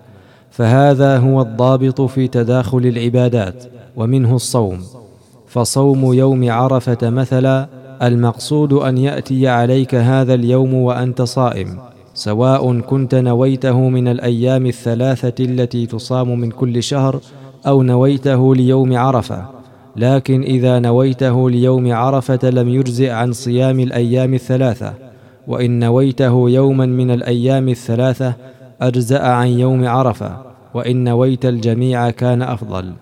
فهذا 0.50 1.18
هو 1.18 1.42
الضابط 1.42 2.00
في 2.00 2.28
تداخل 2.28 2.78
العبادات 2.78 3.64
ومنه 3.96 4.36
الصوم. 4.36 4.80
فصوم 5.46 6.14
يوم 6.14 6.50
عرفة 6.50 7.10
مثلا 7.10 7.68
المقصود 8.02 8.72
أن 8.72 8.98
يأتي 8.98 9.48
عليك 9.48 9.94
هذا 9.94 10.34
اليوم 10.34 10.74
وأنت 10.74 11.22
صائم. 11.22 11.78
سواء 12.14 12.80
كنت 12.80 13.14
نويته 13.14 13.88
من 13.88 14.08
الأيام 14.08 14.66
الثلاثة 14.66 15.44
التي 15.44 15.86
تصام 15.86 16.40
من 16.40 16.50
كل 16.50 16.82
شهر 16.82 17.20
أو 17.66 17.82
نويته 17.82 18.54
ليوم 18.54 18.96
عرفة. 18.96 19.46
لكن 19.96 20.42
إذا 20.42 20.78
نويته 20.78 21.50
ليوم 21.50 21.92
عرفة 21.92 22.50
لم 22.50 22.68
يجزئ 22.68 23.10
عن 23.10 23.32
صيام 23.32 23.80
الأيام 23.80 24.34
الثلاثة. 24.34 24.94
وإن 25.46 25.78
نويته 25.78 26.50
يوما 26.50 26.86
من 26.86 27.10
الأيام 27.10 27.68
الثلاثة 27.68 28.34
أجزأ 28.80 29.22
عن 29.22 29.48
يوم 29.48 29.88
عرفة. 29.88 30.36
وإن 30.74 31.04
نويت 31.04 31.46
الجميع 31.46 32.10
كان 32.10 32.42
أفضل. 32.42 32.92